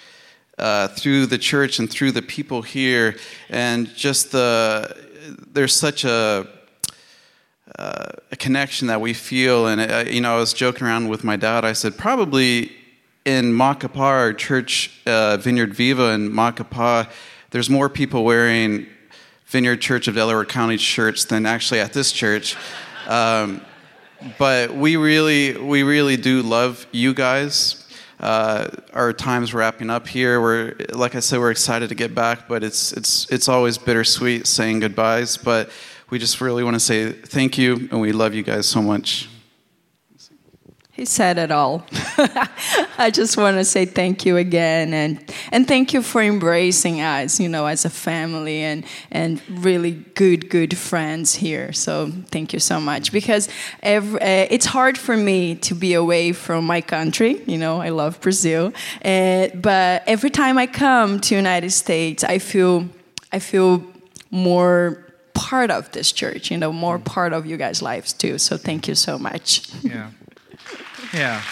[0.57, 3.17] Uh, through the church and through the people here,
[3.51, 4.97] and just the
[5.53, 6.47] there's such a
[7.79, 9.67] uh, a connection that we feel.
[9.67, 11.65] And uh, you know, I was joking around with my dad.
[11.65, 12.71] I said probably
[13.25, 17.11] in Macapá, our church, uh, Vineyard Viva in Macapá,
[17.51, 18.87] there's more people wearing
[19.47, 22.57] Vineyard Church of Delaware County shirts than actually at this church.
[23.07, 23.61] Um,
[24.39, 27.84] but we really, we really do love you guys.
[28.25, 30.41] Uh, our time's wrapping up here.
[30.41, 34.47] We're, like I said, we're excited to get back, but it's, it's, it's always bittersweet
[34.47, 35.37] saying goodbyes.
[35.37, 35.69] But
[36.09, 39.29] we just really want to say thank you, and we love you guys so much.
[40.95, 41.85] He said it all.
[42.99, 47.41] I just want to say thank you again and and thank you for embracing us,
[47.41, 51.73] you know, as a family and and really good good friends here.
[51.73, 53.49] So thank you so much because
[53.83, 57.43] every, uh, it's hard for me to be away from my country.
[57.45, 58.73] You know, I love Brazil,
[59.05, 62.89] uh, but every time I come to United States, I feel
[63.33, 63.83] I feel
[64.31, 65.05] more
[65.35, 66.53] part of this church.
[66.53, 68.39] You know, more part of you guys' lives too.
[68.39, 69.69] So thank you so much.
[69.83, 70.11] Yeah.
[71.13, 71.43] Yeah.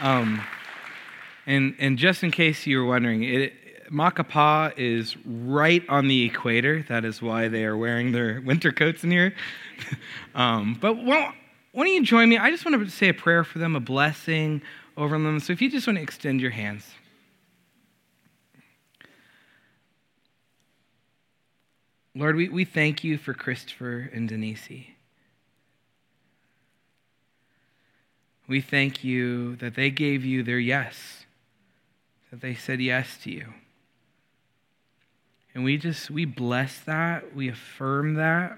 [0.00, 0.40] Um,
[1.46, 6.84] and, and just in case you were wondering, it, Macapá is right on the equator.
[6.88, 9.34] That is why they are wearing their winter coats in here.
[10.34, 11.34] um, but why
[11.74, 12.38] don't you join me?
[12.38, 14.62] I just want to say a prayer for them, a blessing
[14.96, 15.40] over them.
[15.40, 16.86] So if you just want to extend your hands.
[22.14, 24.86] Lord, we, we thank you for Christopher and Denise.
[28.48, 31.24] We thank you that they gave you their yes,
[32.30, 33.52] that they said yes to you.
[35.54, 38.56] And we just, we bless that, we affirm that.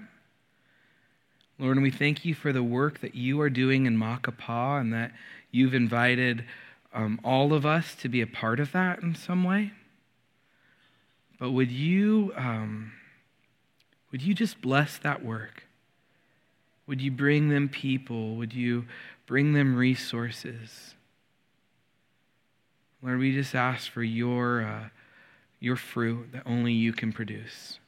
[1.59, 4.93] Lord, and we thank you for the work that you are doing in Macapá and
[4.93, 5.11] that
[5.51, 6.45] you've invited
[6.93, 9.71] um, all of us to be a part of that in some way.
[11.39, 12.93] But would you, um,
[14.11, 15.63] would you just bless that work?
[16.87, 18.35] Would you bring them people?
[18.35, 18.85] Would you
[19.25, 20.95] bring them resources?
[23.01, 24.89] Lord, we just ask for your, uh,
[25.59, 27.79] your fruit that only you can produce.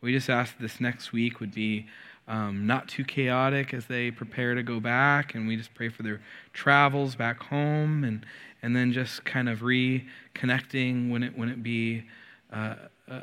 [0.00, 1.86] We just ask this next week would be
[2.28, 6.02] um, not too chaotic as they prepare to go back, and we just pray for
[6.02, 6.20] their
[6.52, 8.24] travels back home, and
[8.62, 12.04] and then just kind of reconnecting when it when it be
[12.52, 12.74] uh,
[13.10, 13.20] uh,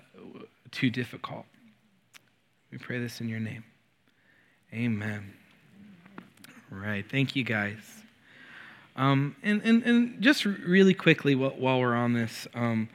[0.72, 1.46] too difficult.
[2.78, 3.64] We pray this in your name.
[4.72, 5.34] Amen.
[6.72, 7.04] All right.
[7.10, 7.80] Thank you, guys.
[8.96, 12.88] Um, and, and, and just really quickly while, we're on this, um,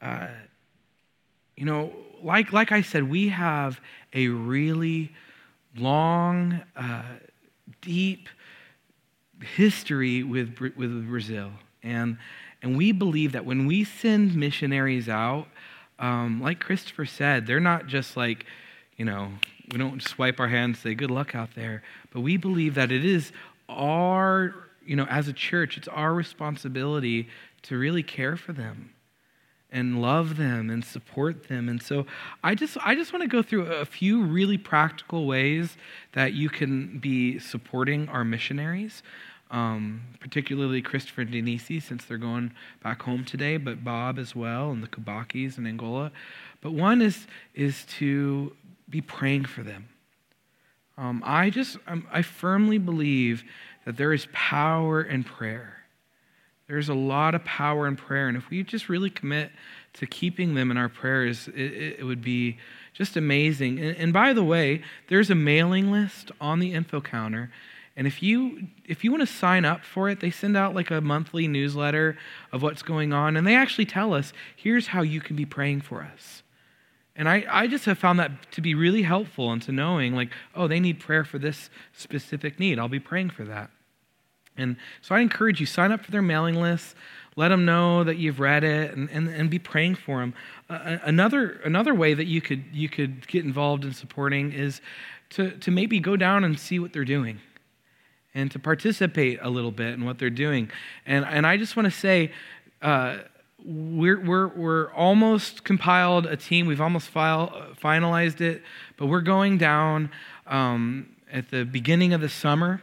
[0.00, 0.28] uh,
[1.56, 3.80] you know, like, like I said, we have
[4.14, 5.10] a really
[5.76, 7.02] long, uh,
[7.80, 8.28] deep
[9.56, 11.50] history with, with Brazil.
[11.82, 12.16] And,
[12.62, 15.48] and we believe that when we send missionaries out,
[15.98, 18.46] um, like Christopher said, they're not just like,
[18.96, 19.30] you know,
[19.70, 21.82] we don't swipe our hands say good luck out there,
[22.12, 23.32] but we believe that it is
[23.68, 27.28] our, you know, as a church, it's our responsibility
[27.62, 28.90] to really care for them
[29.70, 31.68] and love them and support them.
[31.68, 32.06] And so
[32.42, 35.76] I just I just want to go through a few really practical ways
[36.12, 39.02] that you can be supporting our missionaries.
[39.48, 42.50] Um, particularly Christopher and Denise, since they're going
[42.82, 46.10] back home today, but Bob as well, and the Kubakis in Angola.
[46.60, 48.56] But one is is to
[48.88, 49.88] be praying for them.
[50.98, 53.44] Um, I just, um, I firmly believe
[53.84, 55.76] that there is power in prayer.
[56.68, 58.28] There's a lot of power in prayer.
[58.28, 59.52] And if we just really commit
[59.94, 62.58] to keeping them in our prayers, it, it would be
[62.92, 63.78] just amazing.
[63.78, 67.52] And, and, by the way, there's a mailing list on the info counter.
[67.96, 70.90] And if you if you want to sign up for it, they send out like
[70.90, 72.18] a monthly newsletter
[72.52, 75.80] of what's going on, and they actually tell us, here's how you can be praying
[75.80, 76.42] for us.
[77.16, 80.68] And I, I just have found that to be really helpful into knowing, like, oh,
[80.68, 82.78] they need prayer for this specific need.
[82.78, 83.70] I'll be praying for that.
[84.58, 86.94] And so I encourage you, sign up for their mailing list.
[87.36, 90.34] Let them know that you've read it and, and, and be praying for them.
[90.70, 94.80] Uh, another, another way that you could, you could get involved in supporting is
[95.30, 97.40] to, to maybe go down and see what they're doing
[98.34, 100.70] and to participate a little bit in what they're doing.
[101.04, 102.32] And, and I just want to say,
[102.80, 103.18] uh,
[103.66, 106.66] we're, we're, we're almost compiled a team.
[106.66, 108.62] We've almost file, finalized it,
[108.96, 110.10] but we're going down
[110.46, 112.80] um, at the beginning of the summer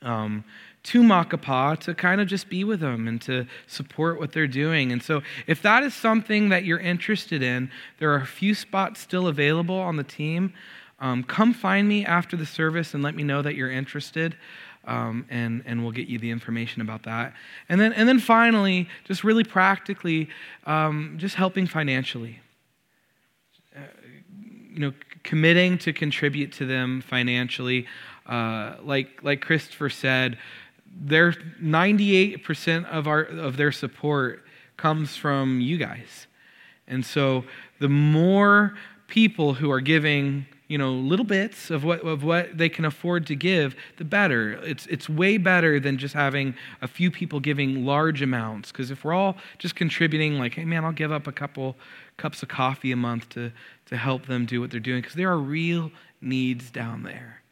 [0.00, 0.44] um,
[0.84, 4.92] to Macapá to kind of just be with them and to support what they're doing.
[4.92, 9.00] And so, if that is something that you're interested in, there are a few spots
[9.00, 10.54] still available on the team.
[11.00, 14.36] Um, come find me after the service and let me know that you're interested
[14.86, 17.34] um, and, and we'll get you the information about that.
[17.68, 20.28] And then, and then finally, just really practically,
[20.64, 22.40] um, just helping financially.
[23.74, 23.80] Uh,
[24.72, 27.86] you know, committing to contribute to them financially.
[28.26, 30.38] Uh, like, like Christopher said,
[30.98, 34.44] their 98% of, our, of their support
[34.76, 36.26] comes from you guys.
[36.86, 37.44] And so
[37.80, 38.76] the more
[39.08, 43.26] people who are giving you know, little bits of what, of what they can afford
[43.26, 44.54] to give, the better.
[44.64, 48.72] It's, it's way better than just having a few people giving large amounts.
[48.72, 51.76] Because if we're all just contributing, like, hey, man, I'll give up a couple
[52.16, 53.52] cups of coffee a month to,
[53.86, 57.42] to help them do what they're doing, because there are real needs down there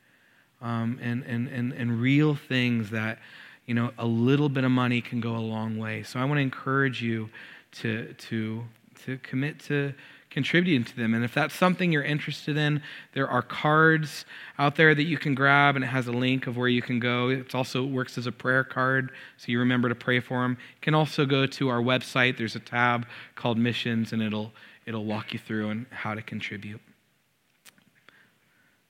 [0.61, 3.19] um, and, and, and, and real things that,
[3.67, 6.03] you know, a little bit of money can go a long way.
[6.03, 7.31] So I want to encourage you
[7.73, 8.65] to, to,
[9.05, 9.95] to commit to
[10.35, 11.15] contributing to them.
[11.15, 12.83] And if that's something you're interested in,
[13.13, 14.25] there are cards
[14.59, 16.99] out there that you can grab, and it has a link of where you can
[16.99, 17.29] go.
[17.29, 20.59] It also works as a prayer card, so you remember to pray for them.
[20.59, 22.37] You can also go to our website.
[22.37, 24.53] There's a tab called Missions, and it'll
[24.87, 26.81] it'll walk you through and how to contribute.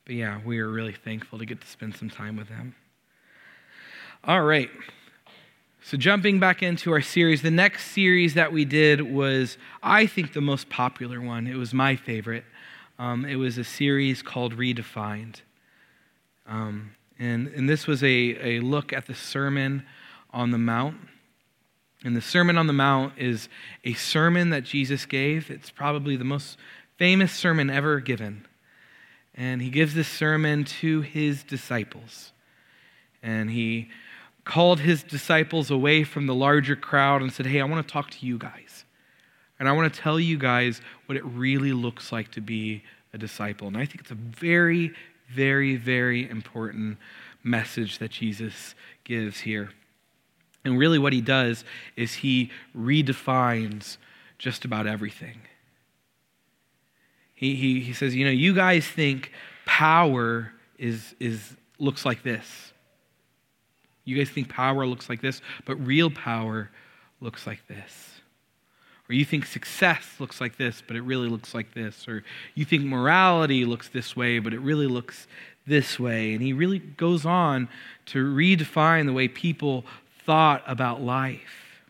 [0.07, 2.75] But yeah, we are really thankful to get to spend some time with them.
[4.25, 4.71] All right.
[5.87, 10.33] So, jumping back into our series, the next series that we did was, I think,
[10.33, 11.47] the most popular one.
[11.47, 12.45] It was my favorite.
[12.99, 15.43] Um, it was a series called Redefined.
[16.47, 19.85] Um, and, and this was a, a look at the Sermon
[20.31, 20.97] on the Mount.
[22.03, 23.51] And the Sermon on the Mount is
[23.85, 25.51] a sermon that Jesus gave.
[25.51, 26.57] It's probably the most
[26.97, 28.47] famous sermon ever given.
[29.35, 32.33] And he gives this sermon to his disciples.
[33.23, 33.91] And he
[34.45, 38.11] called his disciples away from the larger crowd and said, Hey, I want to talk
[38.11, 38.85] to you guys.
[39.59, 42.83] And I want to tell you guys what it really looks like to be
[43.13, 43.69] a disciple.
[43.69, 44.93] And I think it's a very,
[45.31, 46.99] very, very important
[47.43, 48.75] message that Jesus
[49.05, 49.71] gives here.
[50.65, 51.65] And really, what he does
[51.97, 53.99] is he redefines
[54.39, 55.41] just about everything.
[57.35, 59.33] He, he, he says, You know, you guys think
[59.67, 62.73] power is, is, looks like this.
[64.05, 66.71] You guys think power looks like this, but real power
[67.21, 68.21] looks like this.
[69.09, 72.09] Or you think success looks like this, but it really looks like this.
[72.09, 72.25] Or
[72.55, 75.27] you think morality looks this way, but it really looks
[75.67, 76.33] this way.
[76.33, 77.69] And he really goes on
[78.07, 79.85] to redefine the way people
[80.25, 81.83] thought about life.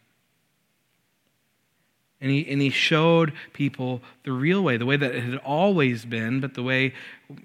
[2.20, 6.04] And he, and he showed people the real way, the way that it had always
[6.04, 6.94] been, but the way,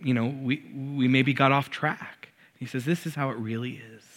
[0.03, 2.29] you know, we, we maybe got off track.
[2.57, 4.08] He says, This is how it really is.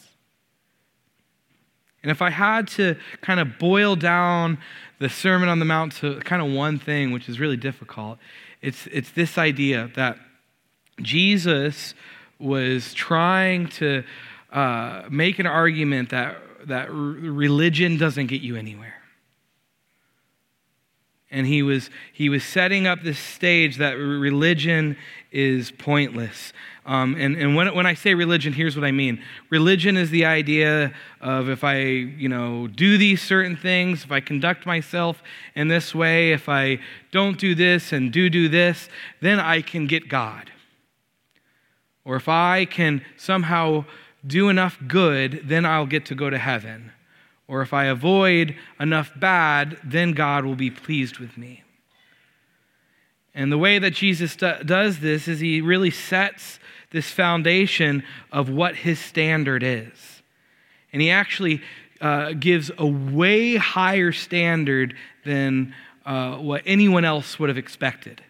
[2.02, 4.58] And if I had to kind of boil down
[4.98, 8.18] the Sermon on the Mount to kind of one thing, which is really difficult,
[8.60, 10.18] it's, it's this idea that
[11.00, 11.94] Jesus
[12.38, 14.04] was trying to
[14.52, 16.36] uh, make an argument that,
[16.66, 18.94] that religion doesn't get you anywhere.
[21.30, 24.98] And he was, he was setting up this stage that religion
[25.30, 26.52] is pointless.
[26.84, 29.22] Um, and and when, when I say religion, here's what I mean.
[29.50, 34.18] Religion is the idea of if I, you know, do these certain things, if I
[34.18, 35.22] conduct myself
[35.54, 36.80] in this way, if I
[37.12, 38.88] don't do this and do do this,
[39.20, 40.50] then I can get God.
[42.04, 43.84] Or if I can somehow
[44.26, 46.90] do enough good, then I'll get to go to heaven.
[47.46, 51.61] Or if I avoid enough bad, then God will be pleased with me.
[53.34, 56.58] And the way that Jesus does this is he really sets
[56.90, 60.22] this foundation of what his standard is.
[60.92, 61.62] And he actually
[62.00, 65.74] uh, gives a way higher standard than
[66.04, 68.20] uh, what anyone else would have expected.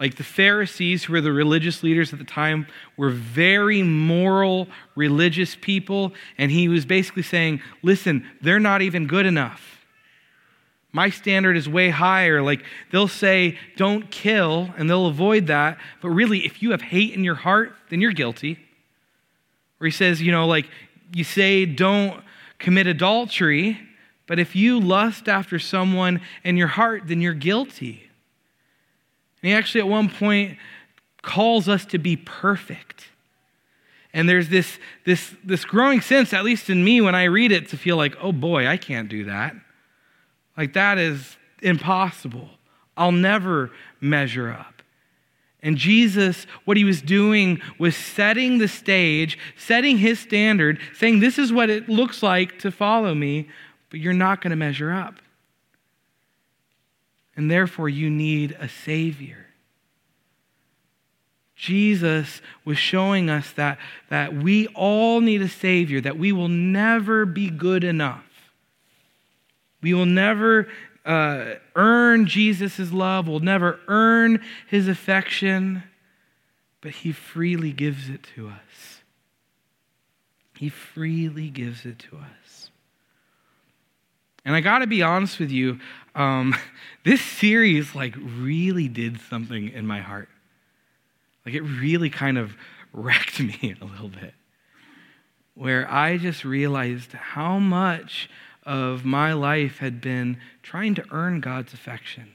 [0.00, 2.66] Like the Pharisees, who were the religious leaders at the time,
[2.96, 6.12] were very moral, religious people.
[6.38, 9.69] And he was basically saying, listen, they're not even good enough.
[10.92, 12.42] My standard is way higher.
[12.42, 15.78] Like they'll say, don't kill, and they'll avoid that.
[16.00, 18.58] But really, if you have hate in your heart, then you're guilty.
[19.80, 20.68] Or he says, you know, like
[21.14, 22.22] you say, don't
[22.58, 23.80] commit adultery,
[24.26, 28.08] but if you lust after someone in your heart, then you're guilty.
[29.42, 30.58] And he actually, at one point,
[31.22, 33.06] calls us to be perfect.
[34.12, 37.68] And there's this, this, this growing sense, at least in me when I read it,
[37.68, 39.54] to feel like, oh boy, I can't do that.
[40.60, 42.50] Like, that is impossible.
[42.96, 44.82] I'll never measure up.
[45.62, 51.38] And Jesus, what he was doing was setting the stage, setting his standard, saying, This
[51.38, 53.48] is what it looks like to follow me,
[53.90, 55.16] but you're not going to measure up
[57.40, 59.46] and therefore you need a Savior.
[61.56, 63.78] Jesus was showing us that,
[64.10, 68.24] that we all need a Savior, that we will never be good enough.
[69.82, 70.68] We will never
[71.04, 75.82] uh, earn Jesus' love, we'll never earn his affection,
[76.80, 79.00] but he freely gives it to us.
[80.56, 82.70] He freely gives it to us.
[84.44, 85.80] And I got to be honest with you,
[86.14, 86.54] um,
[87.04, 90.28] this series like really did something in my heart.
[91.44, 92.56] Like it really kind of
[92.92, 94.34] wrecked me a little bit.
[95.54, 98.30] Where I just realized how much
[98.64, 102.28] of my life had been trying to earn God's affection.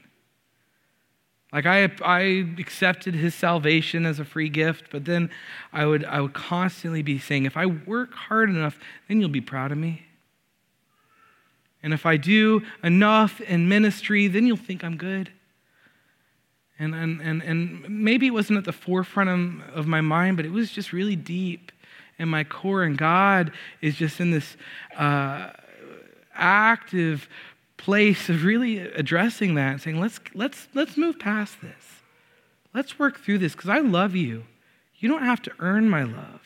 [1.52, 5.30] Like I, I accepted his salvation as a free gift, but then
[5.72, 9.40] I would, I would constantly be saying, if I work hard enough, then you'll be
[9.40, 10.02] proud of me.
[11.82, 15.30] And if I do enough in ministry, then you'll think I'm good.
[16.78, 20.52] And, and, and, and maybe it wasn't at the forefront of, my mind, but it
[20.52, 21.72] was just really deep
[22.18, 22.82] in my core.
[22.82, 24.56] And God is just in this
[24.98, 25.52] uh,
[26.36, 27.28] active
[27.76, 32.02] place of really addressing that and saying, let's, let's, let's move past this.
[32.74, 34.44] Let's work through this because I love you.
[34.96, 36.40] You don't have to earn my love.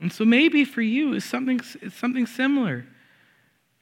[0.00, 2.86] And so maybe for you, it's something, it's something similar.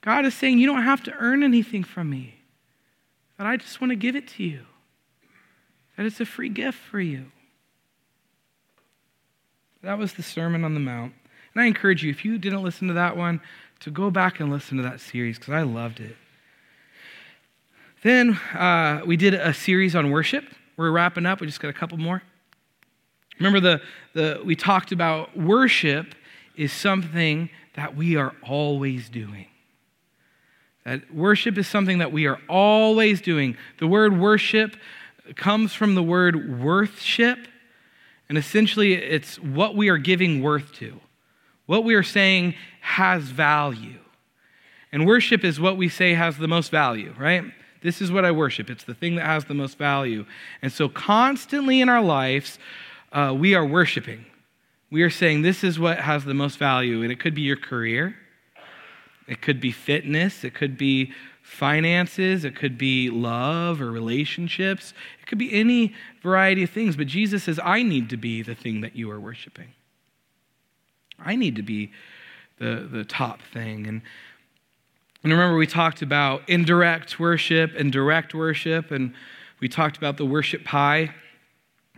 [0.00, 2.34] God is saying, You don't have to earn anything from me,
[3.36, 4.62] that I just want to give it to you,
[5.96, 7.26] that it's a free gift for you.
[9.82, 11.12] That was the Sermon on the Mount.
[11.54, 13.40] And I encourage you, if you didn't listen to that one,
[13.80, 16.16] to go back and listen to that series because I loved it.
[18.02, 20.44] Then uh, we did a series on worship.
[20.76, 21.40] We're wrapping up.
[21.40, 22.22] We just got a couple more.
[23.38, 23.80] Remember, the,
[24.14, 26.14] the, we talked about worship
[26.56, 29.46] is something that we are always doing.
[30.84, 33.56] That worship is something that we are always doing.
[33.78, 34.76] The word worship
[35.36, 37.38] comes from the word worthship,
[38.28, 41.00] and essentially it's what we are giving worth to,
[41.68, 43.98] what we are saying has value.
[44.90, 47.44] And worship is what we say has the most value, right?
[47.82, 48.70] This is what I worship.
[48.70, 50.24] It's the thing that has the most value.
[50.62, 52.58] And so, constantly in our lives,
[53.12, 54.24] uh, we are worshiping.
[54.90, 57.02] We are saying this is what has the most value.
[57.02, 58.16] And it could be your career,
[59.26, 61.12] it could be fitness, it could be
[61.42, 66.96] finances, it could be love or relationships, it could be any variety of things.
[66.96, 69.68] But Jesus says, I need to be the thing that you are worshiping.
[71.18, 71.92] I need to be
[72.58, 73.86] the, the top thing.
[73.86, 74.02] And,
[75.22, 79.14] and remember, we talked about indirect worship and direct worship, and
[79.60, 81.14] we talked about the worship pie.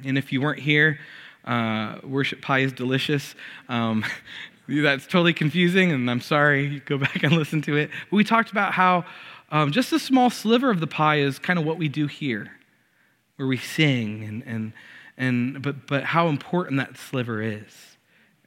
[0.05, 0.99] And if you weren't here,
[1.45, 3.35] uh, worship pie is delicious.
[3.69, 4.05] Um,
[4.69, 6.81] that's totally confusing, and I'm sorry.
[6.81, 7.91] Go back and listen to it.
[8.11, 9.05] But we talked about how
[9.51, 12.53] um, just a small sliver of the pie is kind of what we do here,
[13.37, 14.73] where we sing, and, and,
[15.17, 17.90] and, but, but how important that sliver is,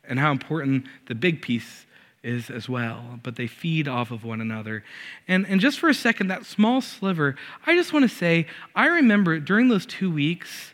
[0.08, 1.86] and how important the big piece
[2.24, 3.20] is as well.
[3.22, 4.84] But they feed off of one another.
[5.28, 7.36] And, and just for a second, that small sliver,
[7.66, 10.74] I just want to say, I remember during those two weeks,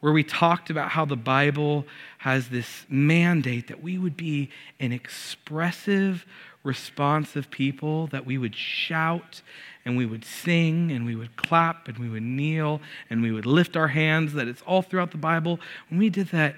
[0.00, 1.84] where we talked about how the Bible
[2.18, 6.24] has this mandate that we would be an expressive,
[6.62, 9.42] responsive people, that we would shout
[9.84, 13.46] and we would sing and we would clap and we would kneel and we would
[13.46, 15.58] lift our hands, that it's all throughout the Bible.
[15.88, 16.56] When we did that,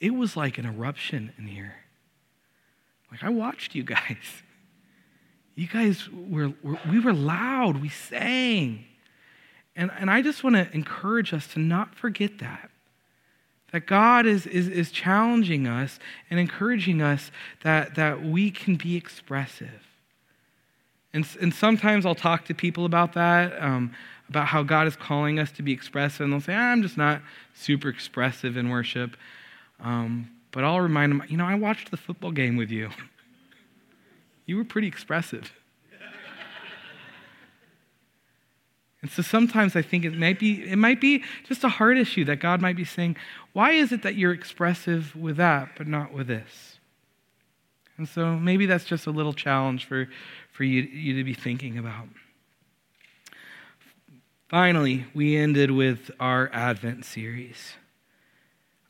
[0.00, 1.76] it was like an eruption in here.
[3.10, 4.42] Like, I watched you guys.
[5.54, 8.84] You guys were, were we were loud, we sang.
[9.76, 12.70] And, and I just want to encourage us to not forget that.
[13.72, 17.30] That God is, is, is challenging us and encouraging us
[17.62, 19.86] that, that we can be expressive.
[21.12, 23.92] And, and sometimes I'll talk to people about that, um,
[24.28, 26.96] about how God is calling us to be expressive, and they'll say, ah, I'm just
[26.96, 27.20] not
[27.54, 29.16] super expressive in worship.
[29.82, 32.90] Um, but I'll remind them, you know, I watched the football game with you.
[34.46, 35.52] you were pretty expressive.
[39.02, 42.24] and so sometimes I think it might be it might be just a heart issue
[42.26, 43.16] that God might be saying,
[43.52, 46.78] why is it that you're expressive with that but not with this?
[48.00, 50.08] And so maybe that's just a little challenge for,
[50.52, 52.08] for you, you to be thinking about.
[54.48, 57.74] Finally, we ended with our Advent series.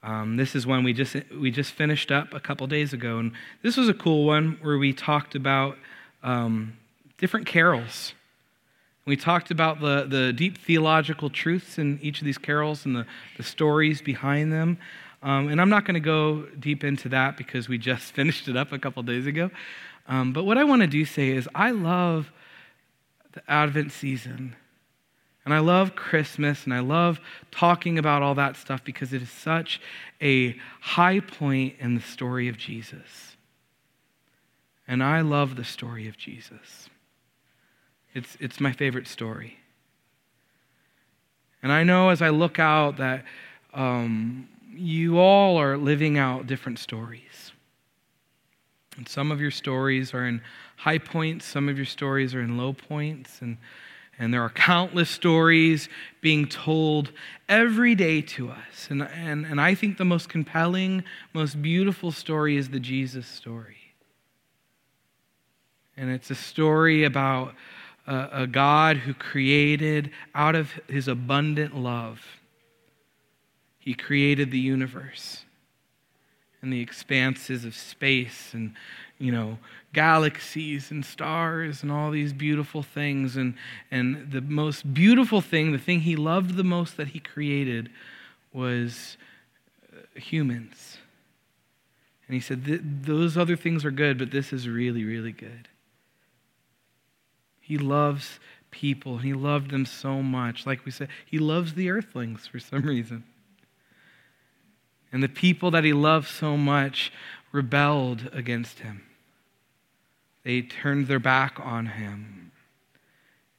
[0.02, 3.32] Um, this is one we just we just finished up a couple days ago, and
[3.62, 5.76] this was a cool one where we talked about
[6.22, 6.74] um,
[7.18, 8.14] different carols.
[9.06, 13.06] We talked about the, the deep theological truths in each of these carols and the,
[13.38, 14.78] the stories behind them.
[15.22, 18.56] Um, and I'm not going to go deep into that because we just finished it
[18.56, 19.50] up a couple days ago.
[20.06, 22.30] Um, but what I want to do say is I love
[23.32, 24.56] the Advent season.
[25.50, 27.18] And I love Christmas and I love
[27.50, 29.80] talking about all that stuff because it is such
[30.22, 33.34] a high point in the story of Jesus.
[34.86, 36.88] And I love the story of Jesus.
[38.14, 39.58] It's, it's my favorite story.
[41.64, 43.24] And I know as I look out that
[43.74, 47.50] um, you all are living out different stories.
[48.96, 50.42] And some of your stories are in
[50.76, 53.56] high points, some of your stories are in low points, and,
[54.20, 55.88] and there are countless stories
[56.20, 57.10] being told
[57.48, 58.88] every day to us.
[58.88, 61.02] And, and, and I think the most compelling,
[61.32, 63.78] most beautiful story is the Jesus story.
[65.96, 67.54] And it's a story about
[68.06, 72.24] a, a God who created out of his abundant love
[73.80, 75.44] he created the universe
[76.62, 78.74] and the expanses of space and,
[79.18, 79.58] you know,
[79.92, 83.36] galaxies and stars and all these beautiful things.
[83.36, 83.54] And,
[83.90, 87.90] and the most beautiful thing, the thing he loved the most that he created,
[88.52, 89.16] was
[89.92, 90.98] uh, humans.
[92.26, 95.68] And he said, Those other things are good, but this is really, really good.
[97.60, 98.38] He loves
[98.70, 100.66] people, and he loved them so much.
[100.66, 103.24] Like we said, he loves the earthlings for some reason.
[105.12, 107.12] And the people that he loved so much
[107.50, 109.02] rebelled against him.
[110.42, 112.52] They turned their back on him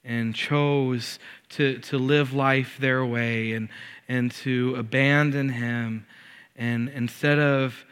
[0.04, 1.18] and chose
[1.50, 3.68] to, to live life their way and,
[4.08, 6.06] and to abandon him.
[6.56, 7.84] And instead of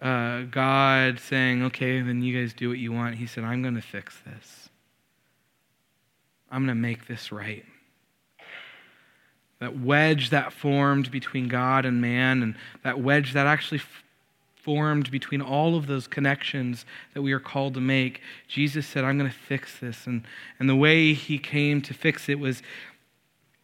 [0.00, 3.74] uh, God saying, okay, then you guys do what you want, he said, I'm going
[3.74, 4.70] to fix this.
[6.50, 7.64] I'm going to make this right
[9.60, 13.80] that wedge that formed between God and man, and that wedge that actually
[14.68, 19.16] formed between all of those connections that we are called to make, Jesus said, I'm
[19.16, 20.06] going to fix this.
[20.06, 20.24] And,
[20.60, 22.60] and the way he came to fix it was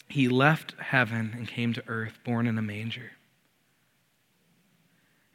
[0.09, 3.13] he left heaven and came to earth, born in a manger,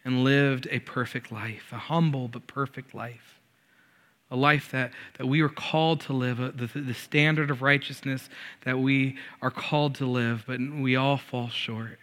[0.04, 3.36] and lived a perfect life, a humble but perfect life
[4.32, 8.30] a life that, that we are called to live, uh, the, the standard of righteousness
[8.64, 11.98] that we are called to live, but we all fall short.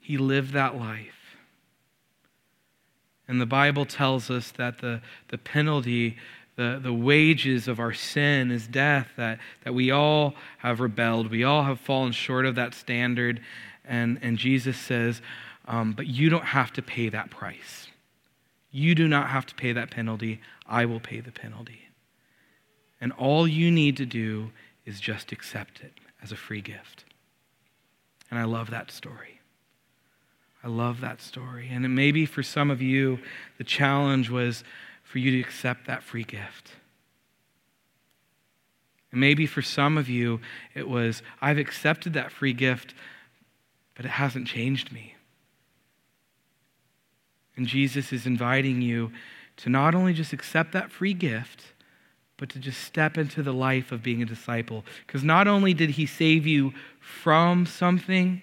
[0.00, 1.17] He lived that life.
[3.28, 6.16] And the Bible tells us that the, the penalty,
[6.56, 11.30] the, the wages of our sin is death, that, that we all have rebelled.
[11.30, 13.40] We all have fallen short of that standard.
[13.84, 15.20] And, and Jesus says,
[15.66, 17.88] um, but you don't have to pay that price.
[18.70, 20.40] You do not have to pay that penalty.
[20.66, 21.82] I will pay the penalty.
[23.00, 24.50] And all you need to do
[24.86, 27.04] is just accept it as a free gift.
[28.30, 29.37] And I love that story.
[30.62, 31.68] I love that story.
[31.70, 33.18] And maybe for some of you,
[33.58, 34.64] the challenge was
[35.04, 36.72] for you to accept that free gift.
[39.10, 40.40] And maybe for some of you,
[40.74, 42.94] it was, I've accepted that free gift,
[43.94, 45.14] but it hasn't changed me.
[47.56, 49.12] And Jesus is inviting you
[49.58, 51.72] to not only just accept that free gift,
[52.36, 54.84] but to just step into the life of being a disciple.
[55.06, 58.42] Because not only did he save you from something,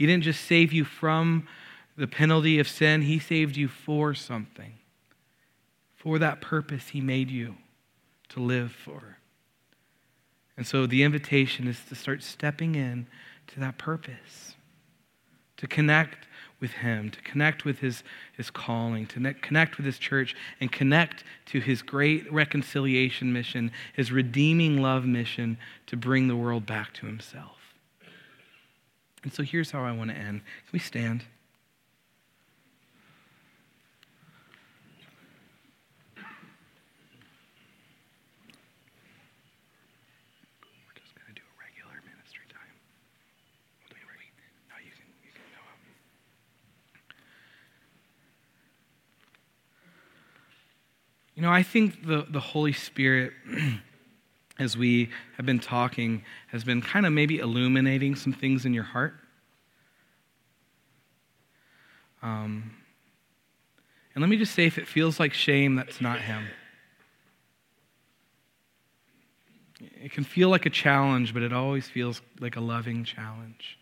[0.00, 1.46] he didn't just save you from
[1.94, 4.78] the penalty of sin, he saved you for something.
[5.94, 7.56] For that purpose, he made you
[8.30, 9.18] to live for.
[10.56, 13.08] And so the invitation is to start stepping in
[13.48, 14.54] to that purpose,
[15.58, 16.26] to connect
[16.60, 21.24] with Him, to connect with His, his calling, to connect with His church, and connect
[21.46, 27.06] to His great reconciliation mission, His redeeming love mission to bring the world back to
[27.06, 27.59] Himself.
[29.22, 30.40] And so here's how I want to end.
[30.40, 31.24] Can we stand?
[51.40, 53.32] You know, I think the, the Holy Spirit
[54.60, 55.08] as we
[55.38, 59.14] have been talking, has been kind of maybe illuminating some things in your heart.
[62.22, 62.70] Um,
[64.14, 66.46] and let me just say if it feels like shame, that's not Him.
[69.80, 73.78] It can feel like a challenge, but it always feels like a loving challenge.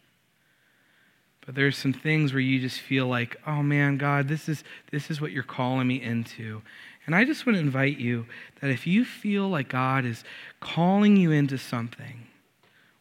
[1.44, 4.62] But there's some things where you just feel like, oh man, God, this is,
[4.92, 6.62] this is what you're calling me into.
[7.08, 8.26] And I just want to invite you
[8.60, 10.24] that if you feel like God is
[10.60, 12.26] calling you into something,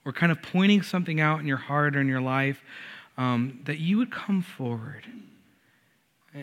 [0.06, 2.64] or kind of pointing something out in your heart or in your life,
[3.18, 5.04] um, that you would come forward.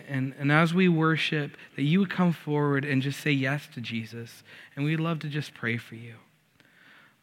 [0.07, 3.81] And, and as we worship, that you would come forward and just say yes to
[3.81, 4.43] Jesus.
[4.75, 6.13] And we'd love to just pray for you.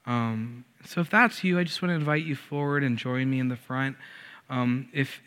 [0.06, 3.38] Um, so if that's you, I just want to invite you forward and join me
[3.38, 3.96] in the front.
[4.50, 5.20] Um, if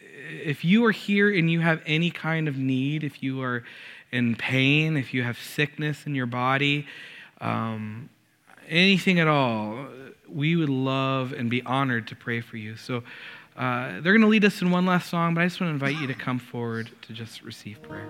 [0.44, 3.64] if you are here and you have any kind of need, if you are
[4.16, 6.88] in pain, if you have sickness in your body,
[7.42, 8.10] um,
[8.70, 9.88] anything at all,
[10.30, 12.78] we would love and be honored to pray for you.
[12.78, 13.04] So
[13.58, 15.74] uh, they're going to lead us in one last song, but I just want to
[15.74, 18.08] invite you to come forward to just receive prayer.